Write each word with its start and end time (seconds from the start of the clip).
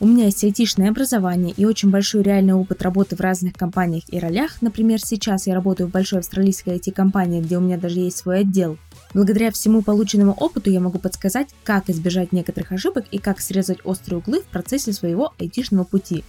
у 0.00 0.06
меня 0.06 0.24
есть 0.24 0.42
айтишное 0.42 0.90
образование 0.90 1.54
и 1.56 1.64
очень 1.64 1.90
большой 1.90 2.22
реальный 2.22 2.54
опыт 2.54 2.82
работы 2.82 3.14
в 3.14 3.20
разных 3.20 3.54
компаниях 3.54 4.02
и 4.08 4.18
ролях. 4.18 4.60
Например, 4.60 4.98
сейчас 5.00 5.46
я 5.46 5.54
работаю 5.54 5.88
в 5.88 5.92
большой 5.92 6.18
австралийской 6.18 6.76
IT-компании, 6.76 7.40
где 7.40 7.56
у 7.58 7.60
меня 7.60 7.78
даже 7.78 8.00
есть 8.00 8.18
свой 8.18 8.40
отдел. 8.40 8.76
Благодаря 9.14 9.52
всему 9.52 9.82
полученному 9.82 10.32
опыту 10.32 10.70
я 10.70 10.80
могу 10.80 10.98
подсказать, 10.98 11.48
как 11.62 11.88
избежать 11.88 12.32
некоторых 12.32 12.72
ошибок 12.72 13.04
и 13.12 13.18
как 13.18 13.40
срезать 13.40 13.78
острые 13.84 14.18
углы 14.18 14.40
в 14.40 14.46
процессе 14.46 14.92
своего 14.92 15.32
айтишного 15.38 15.84
пути. 15.84 16.24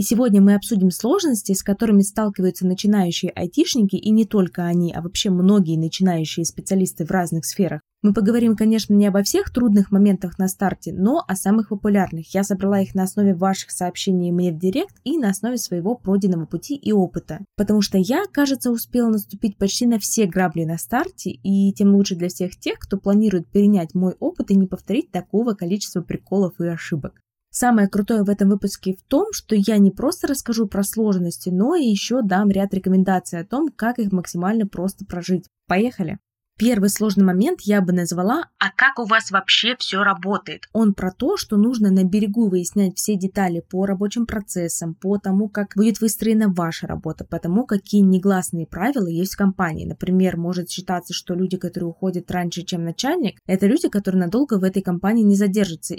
И 0.00 0.02
сегодня 0.02 0.40
мы 0.40 0.54
обсудим 0.54 0.90
сложности, 0.90 1.52
с 1.52 1.62
которыми 1.62 2.00
сталкиваются 2.00 2.66
начинающие 2.66 3.30
айтишники, 3.32 3.96
и 3.96 4.08
не 4.08 4.24
только 4.24 4.64
они, 4.64 4.94
а 4.94 5.02
вообще 5.02 5.28
многие 5.28 5.76
начинающие 5.76 6.46
специалисты 6.46 7.04
в 7.04 7.10
разных 7.10 7.44
сферах. 7.44 7.82
Мы 8.00 8.14
поговорим, 8.14 8.56
конечно, 8.56 8.94
не 8.94 9.06
обо 9.06 9.22
всех 9.22 9.52
трудных 9.52 9.90
моментах 9.92 10.38
на 10.38 10.48
старте, 10.48 10.94
но 10.94 11.22
о 11.28 11.36
самых 11.36 11.68
популярных. 11.68 12.32
Я 12.32 12.44
собрала 12.44 12.80
их 12.80 12.94
на 12.94 13.02
основе 13.02 13.34
ваших 13.34 13.72
сообщений 13.72 14.32
мне 14.32 14.52
в 14.52 14.58
директ 14.58 14.96
и 15.04 15.18
на 15.18 15.28
основе 15.28 15.58
своего 15.58 15.94
пройденного 15.96 16.46
пути 16.46 16.76
и 16.76 16.92
опыта. 16.92 17.40
Потому 17.58 17.82
что 17.82 17.98
я, 17.98 18.24
кажется, 18.32 18.70
успела 18.70 19.10
наступить 19.10 19.58
почти 19.58 19.84
на 19.84 19.98
все 19.98 20.24
грабли 20.24 20.64
на 20.64 20.78
старте, 20.78 21.28
и 21.28 21.74
тем 21.74 21.94
лучше 21.94 22.16
для 22.16 22.30
всех 22.30 22.58
тех, 22.58 22.78
кто 22.78 22.96
планирует 22.96 23.48
перенять 23.48 23.94
мой 23.94 24.14
опыт 24.18 24.50
и 24.50 24.54
не 24.54 24.66
повторить 24.66 25.10
такого 25.10 25.52
количества 25.52 26.00
приколов 26.00 26.58
и 26.58 26.66
ошибок. 26.68 27.20
Самое 27.50 27.88
крутое 27.88 28.22
в 28.22 28.30
этом 28.30 28.48
выпуске 28.48 28.94
в 28.94 29.02
том, 29.02 29.32
что 29.32 29.56
я 29.56 29.78
не 29.78 29.90
просто 29.90 30.28
расскажу 30.28 30.66
про 30.66 30.84
сложности, 30.84 31.50
но 31.50 31.74
и 31.74 31.84
еще 31.84 32.22
дам 32.22 32.48
ряд 32.48 32.72
рекомендаций 32.72 33.40
о 33.40 33.44
том, 33.44 33.68
как 33.74 33.98
их 33.98 34.12
максимально 34.12 34.66
просто 34.66 35.04
прожить. 35.04 35.46
Поехали! 35.66 36.18
Первый 36.60 36.90
сложный 36.90 37.24
момент 37.24 37.62
я 37.62 37.80
бы 37.80 37.92
назвала 37.92 38.44
«А 38.58 38.70
как 38.76 38.98
у 38.98 39.06
вас 39.06 39.30
вообще 39.30 39.76
все 39.78 40.02
работает?». 40.02 40.64
Он 40.74 40.92
про 40.92 41.10
то, 41.10 41.38
что 41.38 41.56
нужно 41.56 41.90
на 41.90 42.04
берегу 42.04 42.50
выяснять 42.50 42.98
все 42.98 43.16
детали 43.16 43.64
по 43.66 43.86
рабочим 43.86 44.26
процессам, 44.26 44.94
по 44.94 45.16
тому, 45.16 45.48
как 45.48 45.72
будет 45.74 46.02
выстроена 46.02 46.52
ваша 46.52 46.86
работа, 46.86 47.24
по 47.24 47.38
тому, 47.38 47.64
какие 47.64 48.02
негласные 48.02 48.66
правила 48.66 49.06
есть 49.06 49.34
в 49.34 49.38
компании. 49.38 49.86
Например, 49.86 50.36
может 50.36 50.68
считаться, 50.68 51.14
что 51.14 51.34
люди, 51.34 51.56
которые 51.56 51.88
уходят 51.88 52.30
раньше, 52.30 52.62
чем 52.62 52.84
начальник, 52.84 53.38
это 53.46 53.66
люди, 53.66 53.88
которые 53.88 54.20
надолго 54.20 54.58
в 54.58 54.62
этой 54.62 54.82
компании 54.82 55.24
не 55.24 55.36
задержатся. 55.36 55.96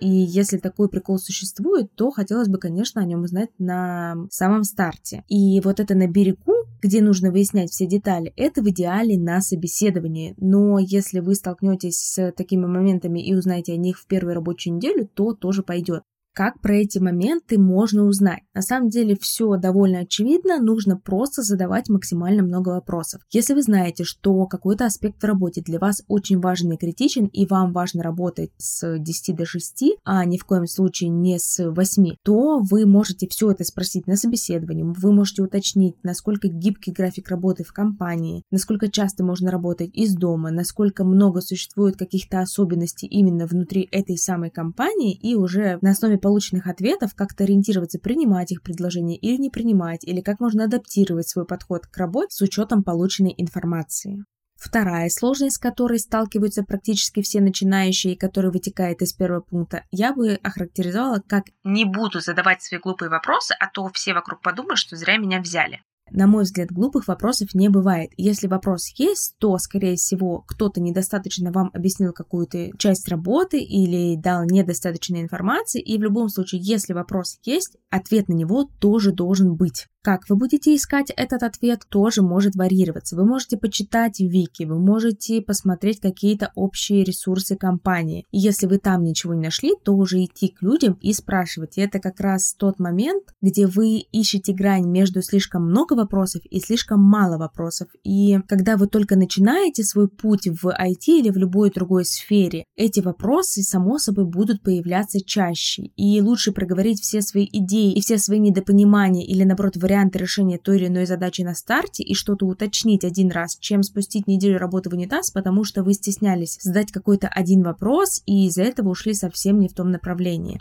И 0.00 0.08
если 0.08 0.58
такой 0.58 0.88
прикол 0.88 1.18
существует, 1.18 1.94
то 1.94 2.10
хотелось 2.10 2.48
бы, 2.48 2.58
конечно, 2.58 3.00
о 3.00 3.04
нем 3.04 3.22
узнать 3.22 3.50
на 3.58 4.16
самом 4.30 4.64
старте. 4.64 5.24
И 5.28 5.60
вот 5.60 5.80
это 5.80 5.94
на 5.94 6.06
берегу, 6.06 6.54
где 6.82 7.02
нужно 7.02 7.30
выяснять 7.30 7.70
все 7.70 7.86
детали, 7.86 8.32
это 8.36 8.62
в 8.62 8.68
идеале 8.70 9.18
на 9.18 9.40
собеседовании. 9.40 10.34
Но 10.38 10.78
если 10.78 11.20
вы 11.20 11.34
столкнетесь 11.34 11.98
с 11.98 12.32
такими 12.32 12.66
моментами 12.66 13.20
и 13.20 13.34
узнаете 13.34 13.74
о 13.74 13.76
них 13.76 13.98
в 13.98 14.06
первую 14.06 14.34
рабочую 14.34 14.76
неделю, 14.76 15.08
то 15.14 15.34
тоже 15.34 15.62
пойдет. 15.62 16.02
Как 16.40 16.58
про 16.62 16.76
эти 16.76 16.98
моменты 16.98 17.58
можно 17.58 18.04
узнать? 18.04 18.40
На 18.54 18.62
самом 18.62 18.88
деле 18.88 19.14
все 19.20 19.58
довольно 19.58 19.98
очевидно, 19.98 20.58
нужно 20.58 20.96
просто 20.96 21.42
задавать 21.42 21.90
максимально 21.90 22.42
много 22.42 22.70
вопросов. 22.70 23.20
Если 23.30 23.52
вы 23.52 23.60
знаете, 23.60 24.04
что 24.04 24.46
какой-то 24.46 24.86
аспект 24.86 25.20
в 25.20 25.26
работе 25.26 25.60
для 25.60 25.78
вас 25.78 26.02
очень 26.08 26.40
важен 26.40 26.72
и 26.72 26.78
критичен, 26.78 27.26
и 27.26 27.44
вам 27.44 27.74
важно 27.74 28.02
работать 28.02 28.52
с 28.56 28.98
10 28.98 29.36
до 29.36 29.44
6, 29.44 29.84
а 30.02 30.24
ни 30.24 30.38
в 30.38 30.46
коем 30.46 30.66
случае 30.66 31.10
не 31.10 31.38
с 31.38 31.62
8, 31.62 32.14
то 32.24 32.60
вы 32.60 32.86
можете 32.86 33.28
все 33.28 33.50
это 33.50 33.64
спросить 33.64 34.06
на 34.06 34.16
собеседовании, 34.16 34.82
вы 34.82 35.12
можете 35.12 35.42
уточнить, 35.42 35.96
насколько 36.02 36.48
гибкий 36.48 36.92
график 36.92 37.28
работы 37.28 37.64
в 37.64 37.74
компании, 37.74 38.44
насколько 38.50 38.90
часто 38.90 39.24
можно 39.24 39.50
работать 39.50 39.90
из 39.92 40.14
дома, 40.14 40.50
насколько 40.50 41.04
много 41.04 41.42
существует 41.42 41.98
каких-то 41.98 42.40
особенностей 42.40 43.08
именно 43.08 43.44
внутри 43.44 43.86
этой 43.92 44.16
самой 44.16 44.48
компании, 44.48 45.14
и 45.14 45.34
уже 45.34 45.78
на 45.82 45.90
основе 45.90 46.16
полученных 46.30 46.68
ответов 46.68 47.16
как-то 47.16 47.42
ориентироваться, 47.42 47.98
принимать 47.98 48.52
их 48.52 48.62
предложения 48.62 49.16
или 49.16 49.36
не 49.36 49.50
принимать, 49.50 50.04
или 50.04 50.20
как 50.20 50.38
можно 50.38 50.64
адаптировать 50.64 51.28
свой 51.28 51.44
подход 51.44 51.88
к 51.88 51.96
работе 51.96 52.28
с 52.30 52.40
учетом 52.40 52.84
полученной 52.84 53.34
информации. 53.36 54.24
Вторая 54.54 55.08
сложность, 55.08 55.56
с 55.56 55.58
которой 55.58 55.98
сталкиваются 55.98 56.62
практически 56.62 57.20
все 57.20 57.40
начинающие, 57.40 58.12
и 58.12 58.16
которая 58.16 58.52
вытекает 58.52 59.02
из 59.02 59.12
первого 59.12 59.40
пункта, 59.40 59.82
я 59.90 60.14
бы 60.14 60.38
охарактеризовала 60.40 61.20
как 61.26 61.46
«не 61.64 61.84
буду 61.84 62.20
задавать 62.20 62.62
свои 62.62 62.78
глупые 62.78 63.08
вопросы, 63.08 63.56
а 63.58 63.66
то 63.68 63.88
все 63.88 64.14
вокруг 64.14 64.40
подумают, 64.40 64.78
что 64.78 64.94
зря 64.94 65.16
меня 65.16 65.40
взяли». 65.40 65.82
На 66.10 66.26
мой 66.26 66.44
взгляд, 66.44 66.70
глупых 66.70 67.08
вопросов 67.08 67.54
не 67.54 67.68
бывает. 67.68 68.10
Если 68.16 68.46
вопрос 68.46 68.92
есть, 68.96 69.36
то, 69.38 69.56
скорее 69.58 69.96
всего, 69.96 70.44
кто-то 70.46 70.80
недостаточно 70.80 71.52
вам 71.52 71.70
объяснил 71.72 72.12
какую-то 72.12 72.70
часть 72.78 73.08
работы 73.08 73.60
или 73.60 74.16
дал 74.16 74.44
недостаточно 74.44 75.20
информации, 75.20 75.80
и 75.80 75.98
в 75.98 76.02
любом 76.02 76.28
случае, 76.28 76.60
если 76.62 76.92
вопрос 76.92 77.38
есть, 77.44 77.76
ответ 77.90 78.28
на 78.28 78.34
него 78.34 78.68
тоже 78.80 79.12
должен 79.12 79.54
быть. 79.54 79.86
Как 80.02 80.22
вы 80.30 80.36
будете 80.36 80.74
искать 80.74 81.10
этот 81.14 81.42
ответ, 81.42 81.82
тоже 81.90 82.22
может 82.22 82.56
варьироваться. 82.56 83.16
Вы 83.16 83.26
можете 83.26 83.58
почитать 83.58 84.18
Вики, 84.18 84.64
вы 84.64 84.78
можете 84.78 85.42
посмотреть 85.42 86.00
какие-то 86.00 86.52
общие 86.54 87.04
ресурсы 87.04 87.54
компании. 87.54 88.24
И 88.30 88.38
если 88.38 88.66
вы 88.66 88.78
там 88.78 89.02
ничего 89.04 89.34
не 89.34 89.42
нашли, 89.42 89.74
то 89.84 89.92
уже 89.92 90.24
идти 90.24 90.48
к 90.48 90.62
людям 90.62 90.96
и 91.02 91.12
спрашивать. 91.12 91.76
И 91.76 91.82
это 91.82 91.98
как 91.98 92.18
раз 92.20 92.54
тот 92.54 92.78
момент, 92.78 93.24
где 93.42 93.66
вы 93.66 93.98
ищете 93.98 94.54
грань 94.54 94.88
между 94.88 95.20
слишком 95.20 95.66
много 95.66 95.92
вопросов 95.92 96.40
и 96.48 96.60
слишком 96.60 97.02
мало 97.02 97.36
вопросов. 97.36 97.88
И 98.02 98.38
когда 98.48 98.78
вы 98.78 98.86
только 98.86 99.16
начинаете 99.16 99.84
свой 99.84 100.08
путь 100.08 100.48
в 100.48 100.68
IT 100.68 101.08
или 101.08 101.28
в 101.28 101.36
любой 101.36 101.70
другой 101.70 102.06
сфере, 102.06 102.64
эти 102.74 103.00
вопросы, 103.00 103.62
само 103.62 103.98
собой, 103.98 104.24
будут 104.24 104.62
появляться 104.62 105.20
чаще. 105.20 105.82
И 105.96 106.22
лучше 106.22 106.52
проговорить 106.52 107.02
все 107.02 107.20
свои 107.20 107.46
идеи 107.52 107.92
и 107.92 108.00
все 108.00 108.16
свои 108.16 108.38
недопонимания 108.38 109.26
или, 109.26 109.44
наоборот, 109.44 109.76
решения 110.16 110.58
той 110.58 110.76
или 110.78 110.86
иной 110.86 111.06
задачи 111.06 111.42
на 111.42 111.54
старте 111.54 112.02
и 112.02 112.14
что-то 112.14 112.46
уточнить 112.46 113.04
один 113.04 113.30
раз, 113.30 113.56
чем 113.58 113.82
спустить 113.82 114.26
неделю 114.26 114.58
работы 114.58 114.90
в 114.90 114.94
унитаз, 114.94 115.30
потому 115.30 115.64
что 115.64 115.82
вы 115.82 115.94
стеснялись 115.94 116.58
задать 116.60 116.92
какой-то 116.92 117.28
один 117.28 117.62
вопрос 117.62 118.22
и 118.26 118.46
из-за 118.46 118.62
этого 118.62 118.90
ушли 118.90 119.14
совсем 119.14 119.60
не 119.60 119.68
в 119.68 119.74
том 119.74 119.90
направлении 119.90 120.60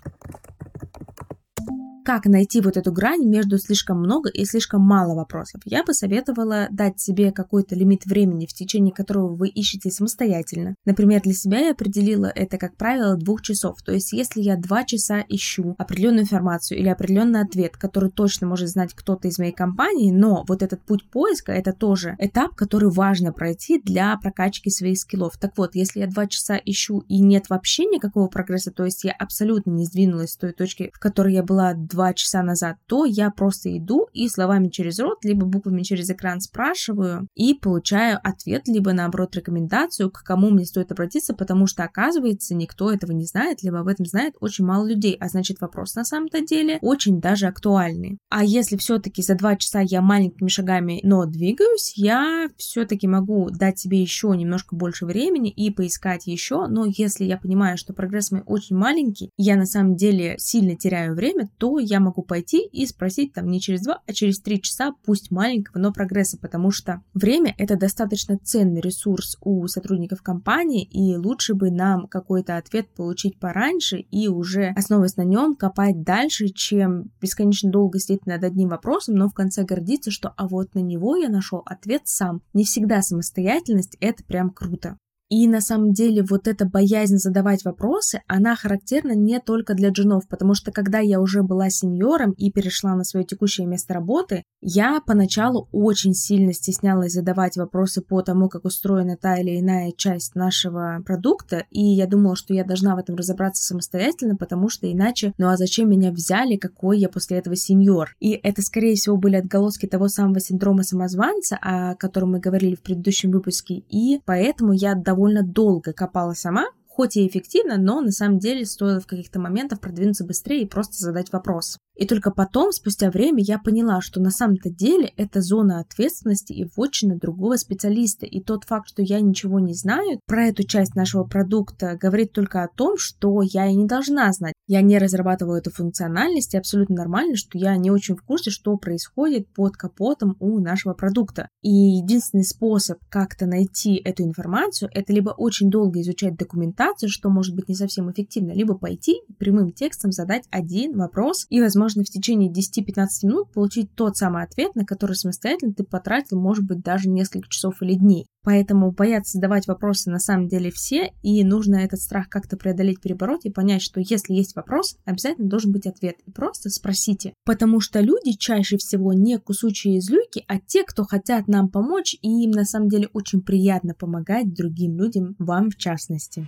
как 2.09 2.25
найти 2.25 2.59
вот 2.59 2.75
эту 2.75 2.91
грань 2.91 3.23
между 3.23 3.59
слишком 3.59 3.99
много 3.99 4.29
и 4.29 4.43
слишком 4.43 4.81
мало 4.81 5.13
вопросов. 5.13 5.61
Я 5.63 5.83
бы 5.83 5.93
советовала 5.93 6.67
дать 6.71 6.99
себе 6.99 7.31
какой-то 7.31 7.75
лимит 7.75 8.07
времени, 8.07 8.47
в 8.47 8.53
течение 8.55 8.91
которого 8.91 9.35
вы 9.35 9.47
ищете 9.49 9.91
самостоятельно. 9.91 10.73
Например, 10.85 11.21
для 11.21 11.33
себя 11.33 11.59
я 11.59 11.71
определила 11.73 12.25
это, 12.25 12.57
как 12.57 12.77
правило, 12.77 13.15
двух 13.15 13.43
часов. 13.43 13.83
То 13.85 13.91
есть, 13.91 14.11
если 14.11 14.41
я 14.41 14.57
два 14.57 14.85
часа 14.85 15.23
ищу 15.29 15.75
определенную 15.77 16.23
информацию 16.23 16.79
или 16.79 16.87
определенный 16.87 17.41
ответ, 17.41 17.77
который 17.77 18.09
точно 18.09 18.47
может 18.47 18.69
знать 18.69 18.95
кто-то 18.95 19.27
из 19.27 19.37
моей 19.37 19.53
компании, 19.53 20.11
но 20.11 20.43
вот 20.47 20.63
этот 20.63 20.81
путь 20.81 21.07
поиска 21.11 21.51
это 21.51 21.73
тоже 21.73 22.15
этап, 22.17 22.55
который 22.55 22.89
важно 22.89 23.33
пройти 23.33 23.79
для 23.79 24.17
прокачки 24.17 24.71
своих 24.71 24.97
скиллов. 24.97 25.37
Так 25.37 25.51
вот, 25.57 25.75
если 25.75 25.99
я 25.99 26.07
два 26.07 26.25
часа 26.25 26.59
ищу 26.65 27.03
и 27.07 27.19
нет 27.19 27.51
вообще 27.51 27.85
никакого 27.85 28.25
прогресса, 28.29 28.71
то 28.71 28.83
есть 28.83 29.03
я 29.03 29.11
абсолютно 29.11 29.69
не 29.69 29.85
сдвинулась 29.85 30.31
с 30.31 30.37
той 30.37 30.53
точки, 30.53 30.89
в 30.91 30.97
которой 30.97 31.35
я 31.35 31.43
была 31.43 31.75
два 31.75 31.98
два 31.99 32.13
часа 32.13 32.43
назад, 32.43 32.77
то 32.87 33.03
я 33.03 33.29
просто 33.29 33.77
иду 33.77 34.07
и 34.13 34.29
словами 34.29 34.69
через 34.69 34.99
рот, 34.99 35.17
либо 35.25 35.45
буквами 35.45 35.81
через 35.81 36.09
экран 36.09 36.39
спрашиваю 36.39 37.27
и 37.35 37.53
получаю 37.53 38.19
ответ, 38.23 38.69
либо 38.69 38.93
наоборот 38.93 39.35
рекомендацию, 39.35 40.09
к 40.09 40.23
кому 40.23 40.49
мне 40.49 40.65
стоит 40.65 40.93
обратиться, 40.93 41.33
потому 41.33 41.67
что 41.67 41.83
оказывается 41.83 42.55
никто 42.55 42.89
этого 42.89 43.11
не 43.11 43.25
знает, 43.25 43.63
либо 43.63 43.81
об 43.81 43.89
этом 43.89 44.05
знает 44.05 44.35
очень 44.39 44.63
мало 44.63 44.87
людей, 44.87 45.17
а 45.19 45.27
значит 45.27 45.59
вопрос 45.59 45.95
на 45.95 46.05
самом-то 46.05 46.39
деле 46.39 46.77
очень 46.81 47.19
даже 47.19 47.47
актуальный. 47.47 48.17
А 48.29 48.45
если 48.45 48.77
все-таки 48.77 49.21
за 49.21 49.35
два 49.35 49.57
часа 49.57 49.81
я 49.81 50.01
маленькими 50.01 50.47
шагами, 50.47 51.01
но 51.03 51.25
двигаюсь, 51.25 51.91
я 51.97 52.47
все-таки 52.55 53.07
могу 53.07 53.49
дать 53.49 53.77
себе 53.77 54.01
еще 54.01 54.29
немножко 54.37 54.73
больше 54.73 55.05
времени 55.05 55.49
и 55.49 55.69
поискать 55.69 56.27
еще, 56.27 56.67
но 56.67 56.85
если 56.85 57.25
я 57.25 57.37
понимаю, 57.37 57.77
что 57.77 57.91
прогресс 57.91 58.31
мой 58.31 58.43
очень 58.45 58.77
маленький, 58.77 59.31
я 59.35 59.57
на 59.57 59.65
самом 59.65 59.97
деле 59.97 60.35
сильно 60.37 60.77
теряю 60.77 61.13
время, 61.13 61.49
то 61.57 61.78
я 61.79 61.99
могу 61.99 62.21
пойти 62.21 62.65
и 62.65 62.85
спросить 62.85 63.33
там 63.33 63.47
не 63.47 63.59
через 63.59 63.81
два, 63.81 64.01
а 64.05 64.13
через 64.13 64.39
три 64.39 64.61
часа, 64.61 64.93
пусть 65.05 65.31
маленького, 65.31 65.79
но 65.79 65.91
прогресса, 65.91 66.37
потому 66.37 66.71
что 66.71 67.01
время— 67.13 67.55
это 67.57 67.77
достаточно 67.77 68.37
ценный 68.37 68.81
ресурс 68.81 69.37
у 69.41 69.67
сотрудников 69.67 70.21
компании, 70.21 70.83
и 70.83 71.15
лучше 71.15 71.53
бы 71.53 71.71
нам 71.71 72.07
какой-то 72.07 72.57
ответ 72.57 72.89
получить 72.93 73.39
пораньше 73.39 73.97
и 73.97 74.27
уже, 74.27 74.73
основываясь 74.75 75.17
на 75.17 75.23
нем, 75.23 75.55
копать 75.55 76.03
дальше, 76.03 76.49
чем 76.49 77.11
бесконечно 77.21 77.71
долго 77.71 77.99
сидеть 77.99 78.25
над 78.25 78.43
одним 78.43 78.69
вопросом, 78.69 79.15
но 79.15 79.29
в 79.29 79.33
конце 79.33 79.63
гордиться, 79.63 80.11
что 80.11 80.33
а 80.37 80.47
вот 80.47 80.75
на 80.75 80.79
него 80.79 81.15
я 81.15 81.29
нашел 81.29 81.61
ответ 81.65 82.03
сам. 82.05 82.41
Не 82.53 82.63
всегда 82.63 83.01
самостоятельность— 83.01 83.97
это 83.99 84.23
прям 84.23 84.49
круто. 84.49 84.97
И 85.29 85.47
на 85.47 85.61
самом 85.61 85.93
деле 85.93 86.23
вот 86.27 86.47
эта 86.47 86.65
боязнь 86.65 87.17
задавать 87.17 87.63
вопросы, 87.63 88.21
она 88.27 88.55
характерна 88.55 89.13
не 89.13 89.39
только 89.39 89.75
для 89.75 89.89
джунов, 89.89 90.27
потому 90.27 90.55
что 90.55 90.71
когда 90.71 90.99
я 90.99 91.21
уже 91.21 91.43
была 91.43 91.69
сеньором 91.69 92.31
и 92.31 92.51
перешла 92.51 92.95
на 92.95 93.03
свое 93.03 93.25
текущее 93.25 93.67
место 93.67 93.93
работы, 93.93 94.43
я 94.61 94.99
поначалу 95.05 95.69
очень 95.71 96.15
сильно 96.15 96.51
стеснялась 96.51 97.13
задавать 97.13 97.57
вопросы 97.57 98.01
по 98.01 98.23
тому, 98.23 98.49
как 98.49 98.65
устроена 98.65 99.17
та 99.17 99.37
или 99.37 99.59
иная 99.59 99.91
часть 99.95 100.33
нашего 100.33 101.01
продукта, 101.05 101.65
и 101.69 101.81
я 101.83 102.07
думала, 102.07 102.35
что 102.35 102.55
я 102.55 102.63
должна 102.63 102.95
в 102.95 102.99
этом 102.99 103.15
разобраться 103.15 103.63
самостоятельно, 103.63 104.35
потому 104.35 104.67
что 104.67 104.91
иначе, 104.91 105.33
ну 105.37 105.47
а 105.47 105.57
зачем 105.57 105.89
меня 105.89 106.11
взяли, 106.11 106.55
какой 106.55 106.99
я 106.99 107.07
после 107.07 107.37
этого 107.37 107.55
сеньор? 107.55 108.15
И 108.19 108.31
это, 108.31 108.63
скорее 108.63 108.95
всего, 108.95 109.15
были 109.15 109.35
отголоски 109.35 109.85
того 109.85 110.07
самого 110.07 110.39
синдрома 110.39 110.81
самозванца, 110.81 111.57
о 111.61 111.93
котором 111.95 112.31
мы 112.31 112.39
говорили 112.39 112.75
в 112.75 112.81
предыдущем 112.81 113.29
выпуске, 113.29 113.83
и 113.89 114.19
поэтому 114.25 114.73
я 114.73 114.95
довольно 114.95 115.18
довольно 115.19 115.43
долго 115.43 115.91
копала 115.91 116.33
сама, 116.33 116.67
хоть 116.87 117.17
и 117.17 117.27
эффективно, 117.27 117.77
но 117.77 117.99
на 117.99 118.11
самом 118.11 118.39
деле 118.39 118.65
стоило 118.65 119.01
в 119.01 119.07
каких-то 119.07 119.37
моментах 119.37 119.81
продвинуться 119.81 120.25
быстрее 120.25 120.61
и 120.61 120.67
просто 120.67 120.95
задать 120.95 121.33
вопрос. 121.33 121.77
И 121.99 122.07
только 122.07 122.31
потом, 122.31 122.71
спустя 122.71 123.11
время, 123.11 123.43
я 123.43 123.59
поняла, 123.59 123.99
что 123.99 124.21
на 124.21 124.31
самом-то 124.31 124.69
деле 124.69 125.11
это 125.17 125.41
зона 125.41 125.81
ответственности 125.81 126.53
и 126.53 126.65
вотчина 126.77 127.17
другого 127.17 127.57
специалиста. 127.57 128.25
И 128.25 128.41
тот 128.41 128.63
факт, 128.63 128.87
что 128.87 129.01
я 129.01 129.19
ничего 129.19 129.59
не 129.59 129.73
знаю 129.73 130.21
про 130.25 130.45
эту 130.45 130.63
часть 130.63 130.95
нашего 130.95 131.25
продукта, 131.25 131.97
говорит 132.01 132.31
только 132.31 132.63
о 132.63 132.69
том, 132.69 132.97
что 132.97 133.41
я 133.41 133.67
и 133.67 133.75
не 133.75 133.85
должна 133.85 134.31
знать. 134.31 134.53
Я 134.65 134.81
не 134.81 134.97
разрабатывала 134.97 135.57
эту 135.57 135.71
функциональность, 135.71 136.53
и 136.53 136.57
абсолютно 136.57 136.95
нормально, 136.95 137.35
что 137.35 137.57
я 137.57 137.75
не 137.75 137.91
очень 137.91 138.15
в 138.15 138.21
курсе, 138.21 138.49
что 138.49 138.77
происходит 138.77 139.53
под 139.53 139.75
капотом 139.75 140.37
у 140.39 140.59
нашего 140.61 140.93
продукта. 140.93 141.49
И 141.61 141.69
единственный 141.69 142.45
способ 142.45 142.99
как-то 143.09 143.45
найти 143.45 143.95
эту 143.97 144.23
информацию, 144.23 144.89
это 144.93 145.11
либо 145.11 145.31
очень 145.31 145.69
долго 145.69 145.99
изучать 145.99 146.37
документацию, 146.37 147.09
что 147.09 147.29
может 147.29 147.55
быть 147.55 147.67
не 147.67 147.75
совсем 147.75 148.09
эффективно, 148.09 148.53
либо 148.53 148.77
пойти 148.77 149.19
прямым 149.37 149.73
текстом 149.73 150.13
задать 150.13 150.45
один 150.49 150.97
вопрос 150.97 151.45
и, 151.49 151.59
возможно, 151.59 151.88
можно 151.89 152.03
в 152.03 152.09
течение 152.09 152.51
10-15 152.51 153.07
минут 153.23 153.51
получить 153.51 153.95
тот 153.95 154.15
самый 154.15 154.43
ответ, 154.43 154.75
на 154.75 154.85
который 154.85 155.15
самостоятельно 155.15 155.73
ты 155.73 155.83
потратил, 155.83 156.39
может 156.39 156.63
быть, 156.63 156.81
даже 156.81 157.09
несколько 157.09 157.49
часов 157.49 157.81
или 157.81 157.95
дней. 157.95 158.27
Поэтому 158.43 158.91
боятся 158.91 159.37
задавать 159.37 159.65
вопросы 159.65 160.11
на 160.11 160.19
самом 160.19 160.47
деле 160.47 160.69
все, 160.69 161.11
и 161.23 161.43
нужно 161.43 161.77
этот 161.77 161.99
страх 161.99 162.29
как-то 162.29 162.57
преодолеть, 162.57 163.01
перебороть 163.01 163.45
и 163.45 163.51
понять, 163.51 163.81
что 163.81 163.99
если 163.99 164.35
есть 164.35 164.55
вопрос, 164.55 164.97
обязательно 165.03 165.49
должен 165.49 165.71
быть 165.71 165.87
ответ. 165.87 166.17
И 166.27 166.31
просто 166.31 166.69
спросите. 166.69 167.33
Потому 167.43 167.79
что 167.79 168.01
люди 168.01 168.33
чаще 168.33 168.77
всего 168.77 169.11
не 169.11 169.39
кусучие 169.39 169.99
злюки, 169.99 170.45
а 170.47 170.59
те, 170.59 170.83
кто 170.83 171.05
хотят 171.05 171.47
нам 171.47 171.69
помочь, 171.69 172.15
и 172.21 172.43
им 172.43 172.51
на 172.51 172.65
самом 172.65 172.89
деле 172.89 173.09
очень 173.13 173.41
приятно 173.41 173.95
помогать 173.95 174.53
другим 174.53 174.95
людям, 174.95 175.35
вам 175.39 175.71
в 175.71 175.75
частности. 175.77 176.47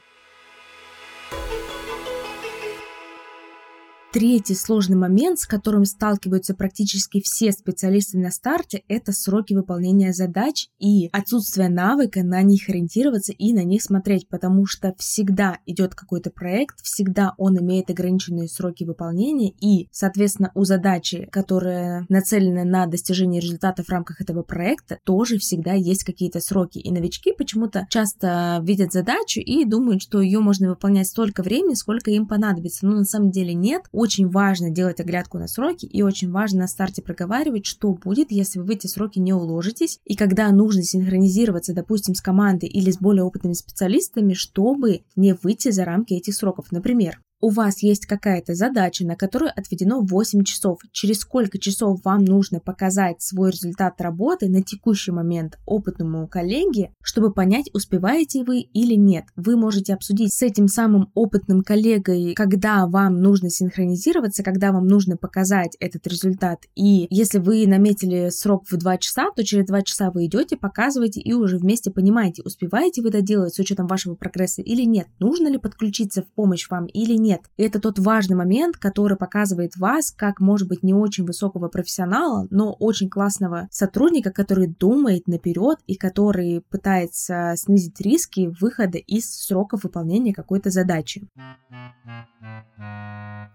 Третий 4.13 4.55
сложный 4.55 4.97
момент, 4.97 5.39
с 5.39 5.45
которым 5.45 5.85
сталкиваются 5.85 6.53
практически 6.53 7.21
все 7.21 7.53
специалисты 7.53 8.17
на 8.17 8.29
старте, 8.29 8.83
это 8.89 9.13
сроки 9.13 9.53
выполнения 9.53 10.11
задач 10.11 10.67
и 10.79 11.07
отсутствие 11.13 11.69
навыка 11.69 12.21
на 12.21 12.41
них 12.41 12.67
ориентироваться 12.67 13.31
и 13.31 13.53
на 13.53 13.63
них 13.63 13.81
смотреть, 13.81 14.27
потому 14.27 14.65
что 14.65 14.93
всегда 14.97 15.59
идет 15.65 15.95
какой-то 15.95 16.29
проект, 16.29 16.81
всегда 16.83 17.35
он 17.37 17.57
имеет 17.59 17.89
ограниченные 17.89 18.49
сроки 18.49 18.83
выполнения 18.83 19.53
и, 19.61 19.87
соответственно, 19.93 20.51
у 20.55 20.65
задачи, 20.65 21.29
которая 21.31 22.05
нацелена 22.09 22.65
на 22.65 22.87
достижение 22.87 23.39
результата 23.39 23.81
в 23.81 23.87
рамках 23.87 24.19
этого 24.19 24.43
проекта, 24.43 24.99
тоже 25.05 25.37
всегда 25.37 25.71
есть 25.71 26.03
какие-то 26.03 26.41
сроки. 26.41 26.79
И 26.79 26.91
новички 26.91 27.31
почему-то 27.31 27.87
часто 27.89 28.59
видят 28.61 28.91
задачу 28.91 29.39
и 29.39 29.63
думают, 29.63 30.01
что 30.01 30.19
ее 30.19 30.41
можно 30.41 30.67
выполнять 30.67 31.07
столько 31.07 31.43
времени, 31.43 31.75
сколько 31.75 32.11
им 32.11 32.27
понадобится. 32.27 32.85
Но 32.85 32.97
на 32.97 33.05
самом 33.05 33.31
деле 33.31 33.53
нет 33.53 33.83
очень 34.01 34.27
важно 34.27 34.71
делать 34.71 34.99
оглядку 34.99 35.37
на 35.37 35.47
сроки 35.47 35.85
и 35.85 36.01
очень 36.01 36.31
важно 36.31 36.61
на 36.61 36.67
старте 36.67 37.03
проговаривать, 37.03 37.67
что 37.67 37.93
будет, 37.93 38.31
если 38.31 38.57
вы 38.57 38.65
в 38.65 38.69
эти 38.71 38.87
сроки 38.87 39.19
не 39.19 39.31
уложитесь, 39.31 39.99
и 40.05 40.15
когда 40.15 40.49
нужно 40.51 40.81
синхронизироваться, 40.81 41.75
допустим, 41.75 42.15
с 42.15 42.21
командой 42.21 42.67
или 42.67 42.89
с 42.89 42.97
более 42.97 43.23
опытными 43.23 43.53
специалистами, 43.53 44.33
чтобы 44.33 45.01
не 45.15 45.35
выйти 45.35 45.69
за 45.69 45.85
рамки 45.85 46.15
этих 46.15 46.33
сроков. 46.33 46.71
Например, 46.71 47.19
у 47.41 47.49
вас 47.49 47.81
есть 47.81 48.05
какая-то 48.05 48.53
задача, 48.53 49.05
на 49.05 49.15
которую 49.15 49.51
отведено 49.55 50.01
8 50.01 50.43
часов. 50.43 50.79
Через 50.91 51.19
сколько 51.19 51.57
часов 51.57 51.99
вам 52.03 52.23
нужно 52.23 52.59
показать 52.59 53.21
свой 53.21 53.51
результат 53.51 53.99
работы 53.99 54.47
на 54.47 54.61
текущий 54.61 55.11
момент 55.11 55.57
опытному 55.65 56.27
коллеге, 56.27 56.93
чтобы 57.03 57.33
понять, 57.33 57.69
успеваете 57.73 58.43
вы 58.43 58.61
или 58.61 58.93
нет. 58.93 59.25
Вы 59.35 59.57
можете 59.57 59.93
обсудить 59.93 60.33
с 60.33 60.41
этим 60.43 60.67
самым 60.67 61.09
опытным 61.15 61.63
коллегой, 61.63 62.33
когда 62.35 62.85
вам 62.85 63.19
нужно 63.21 63.49
синхронизироваться, 63.49 64.43
когда 64.43 64.71
вам 64.71 64.85
нужно 64.85 65.17
показать 65.17 65.75
этот 65.79 66.05
результат. 66.07 66.59
И 66.75 67.07
если 67.09 67.39
вы 67.39 67.65
наметили 67.65 68.29
срок 68.29 68.65
в 68.69 68.77
2 68.77 68.97
часа, 68.97 69.31
то 69.35 69.43
через 69.43 69.65
2 69.65 69.81
часа 69.81 70.11
вы 70.11 70.27
идете, 70.27 70.57
показываете 70.57 71.19
и 71.21 71.33
уже 71.33 71.57
вместе 71.57 71.89
понимаете, 71.89 72.43
успеваете 72.43 73.01
вы 73.01 73.09
доделать 73.09 73.55
с 73.55 73.59
учетом 73.59 73.87
вашего 73.87 74.13
прогресса 74.13 74.61
или 74.61 74.83
нет, 74.83 75.07
нужно 75.19 75.47
ли 75.47 75.57
подключиться 75.57 76.21
в 76.21 76.27
помощь 76.33 76.69
вам 76.69 76.85
или 76.85 77.15
нет 77.15 77.30
нет. 77.31 77.41
И 77.57 77.63
это 77.63 77.79
тот 77.79 77.99
важный 77.99 78.35
момент, 78.35 78.77
который 78.77 79.17
показывает 79.17 79.77
вас 79.77 80.11
как, 80.11 80.39
может 80.39 80.67
быть, 80.67 80.83
не 80.83 80.93
очень 80.93 81.25
высокого 81.25 81.69
профессионала, 81.69 82.47
но 82.49 82.73
очень 82.73 83.09
классного 83.09 83.67
сотрудника, 83.71 84.31
который 84.31 84.67
думает 84.67 85.27
наперед 85.27 85.79
и 85.87 85.95
который 85.95 86.61
пытается 86.69 87.53
снизить 87.55 87.99
риски 88.01 88.53
выхода 88.59 88.97
из 88.97 89.31
сроков 89.31 89.83
выполнения 89.83 90.33
какой-то 90.33 90.69
задачи. 90.69 91.27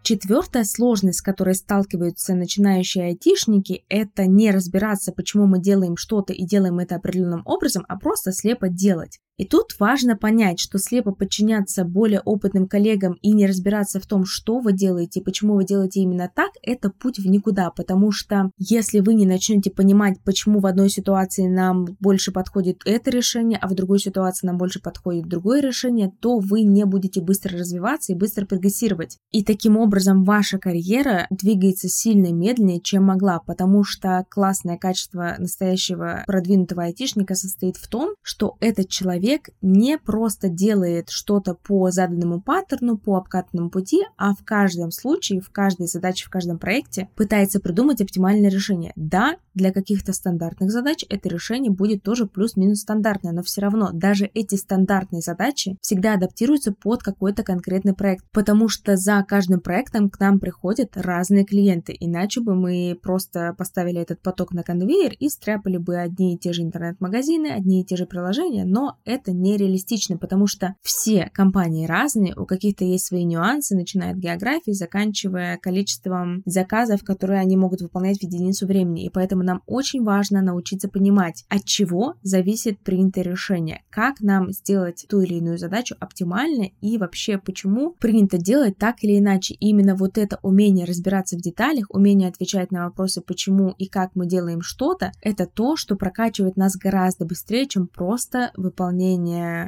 Четвертая 0.03 0.65
сложность, 0.65 1.19
с 1.19 1.23
которой 1.23 1.55
сталкиваются 1.55 2.35
начинающие 2.35 3.07
айтишники, 3.07 3.85
это 3.89 4.27
не 4.27 4.51
разбираться, 4.53 5.13
почему 5.13 5.47
мы 5.47 5.61
делаем 5.61 5.97
что-то 5.97 6.33
и 6.33 6.47
делаем 6.47 6.79
это 6.79 6.97
определенным 6.97 7.43
образом, 7.45 7.85
а 7.89 7.99
просто 7.99 8.33
слепо 8.33 8.69
делать. 8.69 9.19
И 9.37 9.45
тут 9.45 9.79
важно 9.79 10.17
понять, 10.17 10.59
что 10.59 10.79
слепо 10.79 11.13
подчиняться 11.13 11.85
более 11.85 12.21
опытным 12.21 12.67
коллегам 12.67 13.19
и 13.21 13.33
не 13.33 13.47
разбираться 13.47 14.01
в 14.01 14.07
том, 14.07 14.25
что 14.25 14.61
вы 14.61 14.73
делаете 14.73 15.21
и 15.21 15.23
почему 15.23 15.55
вы 15.57 15.65
делаете 15.65 16.01
именно 16.01 16.31
так, 16.35 16.51
это 16.63 16.91
путь 16.91 17.19
в 17.19 17.27
никуда, 17.27 17.71
потому 17.71 18.13
что 18.13 18.51
если 18.59 19.01
вы 19.01 19.15
не 19.15 19.27
начнете 19.27 19.71
понимать, 19.71 20.19
почему 20.25 20.61
в 20.61 20.67
одной 20.67 20.89
ситуации 20.89 21.49
нам 21.49 21.85
больше 22.01 22.33
подходит 22.33 22.81
это 22.87 23.11
решение, 23.11 23.59
а 23.61 23.69
в 23.69 23.75
другой 23.75 23.99
ситуации 23.99 24.47
нам 24.47 24.57
больше 24.57 24.81
подходит 24.81 25.29
другое 25.29 25.61
решение, 25.61 26.11
то 26.21 26.39
вы 26.39 26.63
не 26.63 26.85
будете 26.87 27.21
быстро 27.21 27.59
развиваться 27.59 28.13
и 28.13 28.17
быстро 28.17 28.47
прогрессировать. 28.47 29.19
И 29.33 29.45
таким 29.45 29.77
образом 29.77 30.25
ваша 30.25 30.59
карьера 30.59 31.27
двигается 31.31 31.89
сильно 31.89 32.33
медленнее, 32.33 32.81
чем 32.81 33.05
могла, 33.05 33.41
потому 33.41 33.85
что 33.85 34.25
классное 34.31 34.79
качество 34.79 35.35
настоящего 35.39 36.25
продвинутого 36.27 36.85
айтишника 36.85 37.35
состоит 37.35 37.77
в 37.77 37.89
том, 37.89 38.15
что 38.23 38.57
этот 38.61 38.89
человек 38.89 39.26
человек 39.27 39.49
не 39.61 39.99
просто 39.99 40.49
делает 40.49 41.11
что-то 41.11 41.55
по 41.55 41.91
заданному 41.91 42.41
паттерну, 42.41 42.97
по 42.97 43.17
обкатанному 43.17 43.71
пути, 43.71 44.03
а 44.17 44.35
в 44.35 44.45
каждом 44.45 44.93
случае, 44.93 45.41
в 45.41 45.51
каждой 45.51 45.89
задаче, 45.89 46.27
в 46.27 46.31
каждом 46.31 46.59
проекте 46.59 47.09
пытается 47.17 47.59
придумать 47.59 48.01
оптимальное 48.01 48.51
решение. 48.51 48.93
Да, 48.95 49.37
для 49.55 49.73
каких-то 49.73 50.13
стандартных 50.13 50.71
задач 50.71 51.05
это 51.09 51.29
решение 51.29 51.73
будет 51.73 52.03
тоже 52.03 52.27
плюс-минус 52.27 52.81
стандартное, 52.81 53.33
но 53.33 53.43
все 53.43 53.63
равно 53.63 53.91
даже 53.93 54.31
эти 54.35 54.55
стандартные 54.55 55.23
задачи 55.23 55.77
всегда 55.81 56.15
адаптируются 56.15 56.73
под 56.73 57.03
какой-то 57.03 57.43
конкретный 57.43 57.95
проект, 57.95 58.25
потому 58.33 58.69
что 58.69 58.97
за 58.97 59.25
каждым 59.27 59.61
проектом 59.61 60.11
к 60.11 60.21
нам 60.21 60.39
приходят 60.39 60.91
разные 60.95 61.45
клиенты, 61.45 61.97
иначе 61.99 62.41
бы 62.41 62.55
мы 62.55 62.99
просто 63.03 63.55
поставили 63.57 64.01
этот 64.01 64.21
поток 64.21 64.53
на 64.53 64.63
конвейер 64.63 65.15
и 65.19 65.29
стряпали 65.29 65.79
бы 65.79 65.97
одни 65.97 66.35
и 66.35 66.39
те 66.39 66.53
же 66.53 66.63
интернет-магазины, 66.63 67.49
одни 67.49 67.81
и 67.81 67.85
те 67.85 67.97
же 67.97 68.07
приложения, 68.07 68.65
но 68.65 68.99
это 69.05 69.16
это 69.17 69.33
нереалистично, 69.33 70.19
потому 70.19 70.47
что 70.47 70.75
все 70.83 71.31
компании 71.33 71.87
разные, 71.87 72.35
у 72.37 72.47
каких-то 72.47 72.85
есть 72.85 73.07
свои 73.07 73.25
нюансы, 73.25 73.75
начиная 73.75 74.13
от 74.13 74.19
географии, 74.19 74.73
заканчивая 74.73 75.59
количеством 75.59 76.43
заказов, 76.45 77.03
которые 77.03 77.41
они 77.41 77.57
могут 77.57 77.81
выполнять 77.81 78.19
в 78.19 78.23
единицу 78.23 78.67
времени. 78.67 79.05
И 79.05 79.11
поэтому 79.11 79.43
нам 79.43 79.63
очень 79.67 80.05
важно 80.05 80.43
научиться 80.43 80.89
понимать, 80.89 81.45
от 81.49 81.65
чего 81.65 82.15
зависит 82.23 82.79
принятое 82.81 83.23
решение, 83.23 83.83
как 83.91 84.21
нам 84.21 84.53
сделать 84.53 85.07
ту 85.09 85.21
или 85.21 85.35
иную 85.35 85.59
задачу 85.59 85.97
оптимально 85.99 86.71
и 86.81 86.99
вообще 86.99 87.39
почему 87.39 87.95
принято 87.99 88.39
делать 88.39 88.77
так 88.79 89.03
или 89.03 89.19
иначе. 89.19 89.55
И 89.55 89.69
именно 89.69 89.95
вот 89.97 90.19
это 90.19 90.39
умение 90.43 90.85
разбираться 90.85 91.37
в 91.37 91.41
деталях, 91.41 91.87
умение 91.89 92.29
отвечать 92.29 92.71
на 92.71 92.85
вопросы, 92.85 93.21
почему 93.21 93.75
и 93.79 93.87
как 93.87 94.11
мы 94.15 94.27
делаем 94.27 94.61
что-то, 94.61 95.13
это 95.23 95.47
то, 95.47 95.77
что 95.77 95.97
прокачивает 95.97 96.57
нас 96.57 96.77
гораздо 96.77 97.25
быстрее, 97.25 97.67
чем 97.67 97.87
просто 97.87 98.51
выполнение 98.57 99.06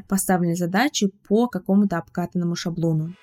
поставленной 0.09 0.57
задачи 0.57 1.11
по 1.28 1.49
какому-то 1.49 1.99
обкатанному 1.99 2.57
шаблону. 2.57 3.14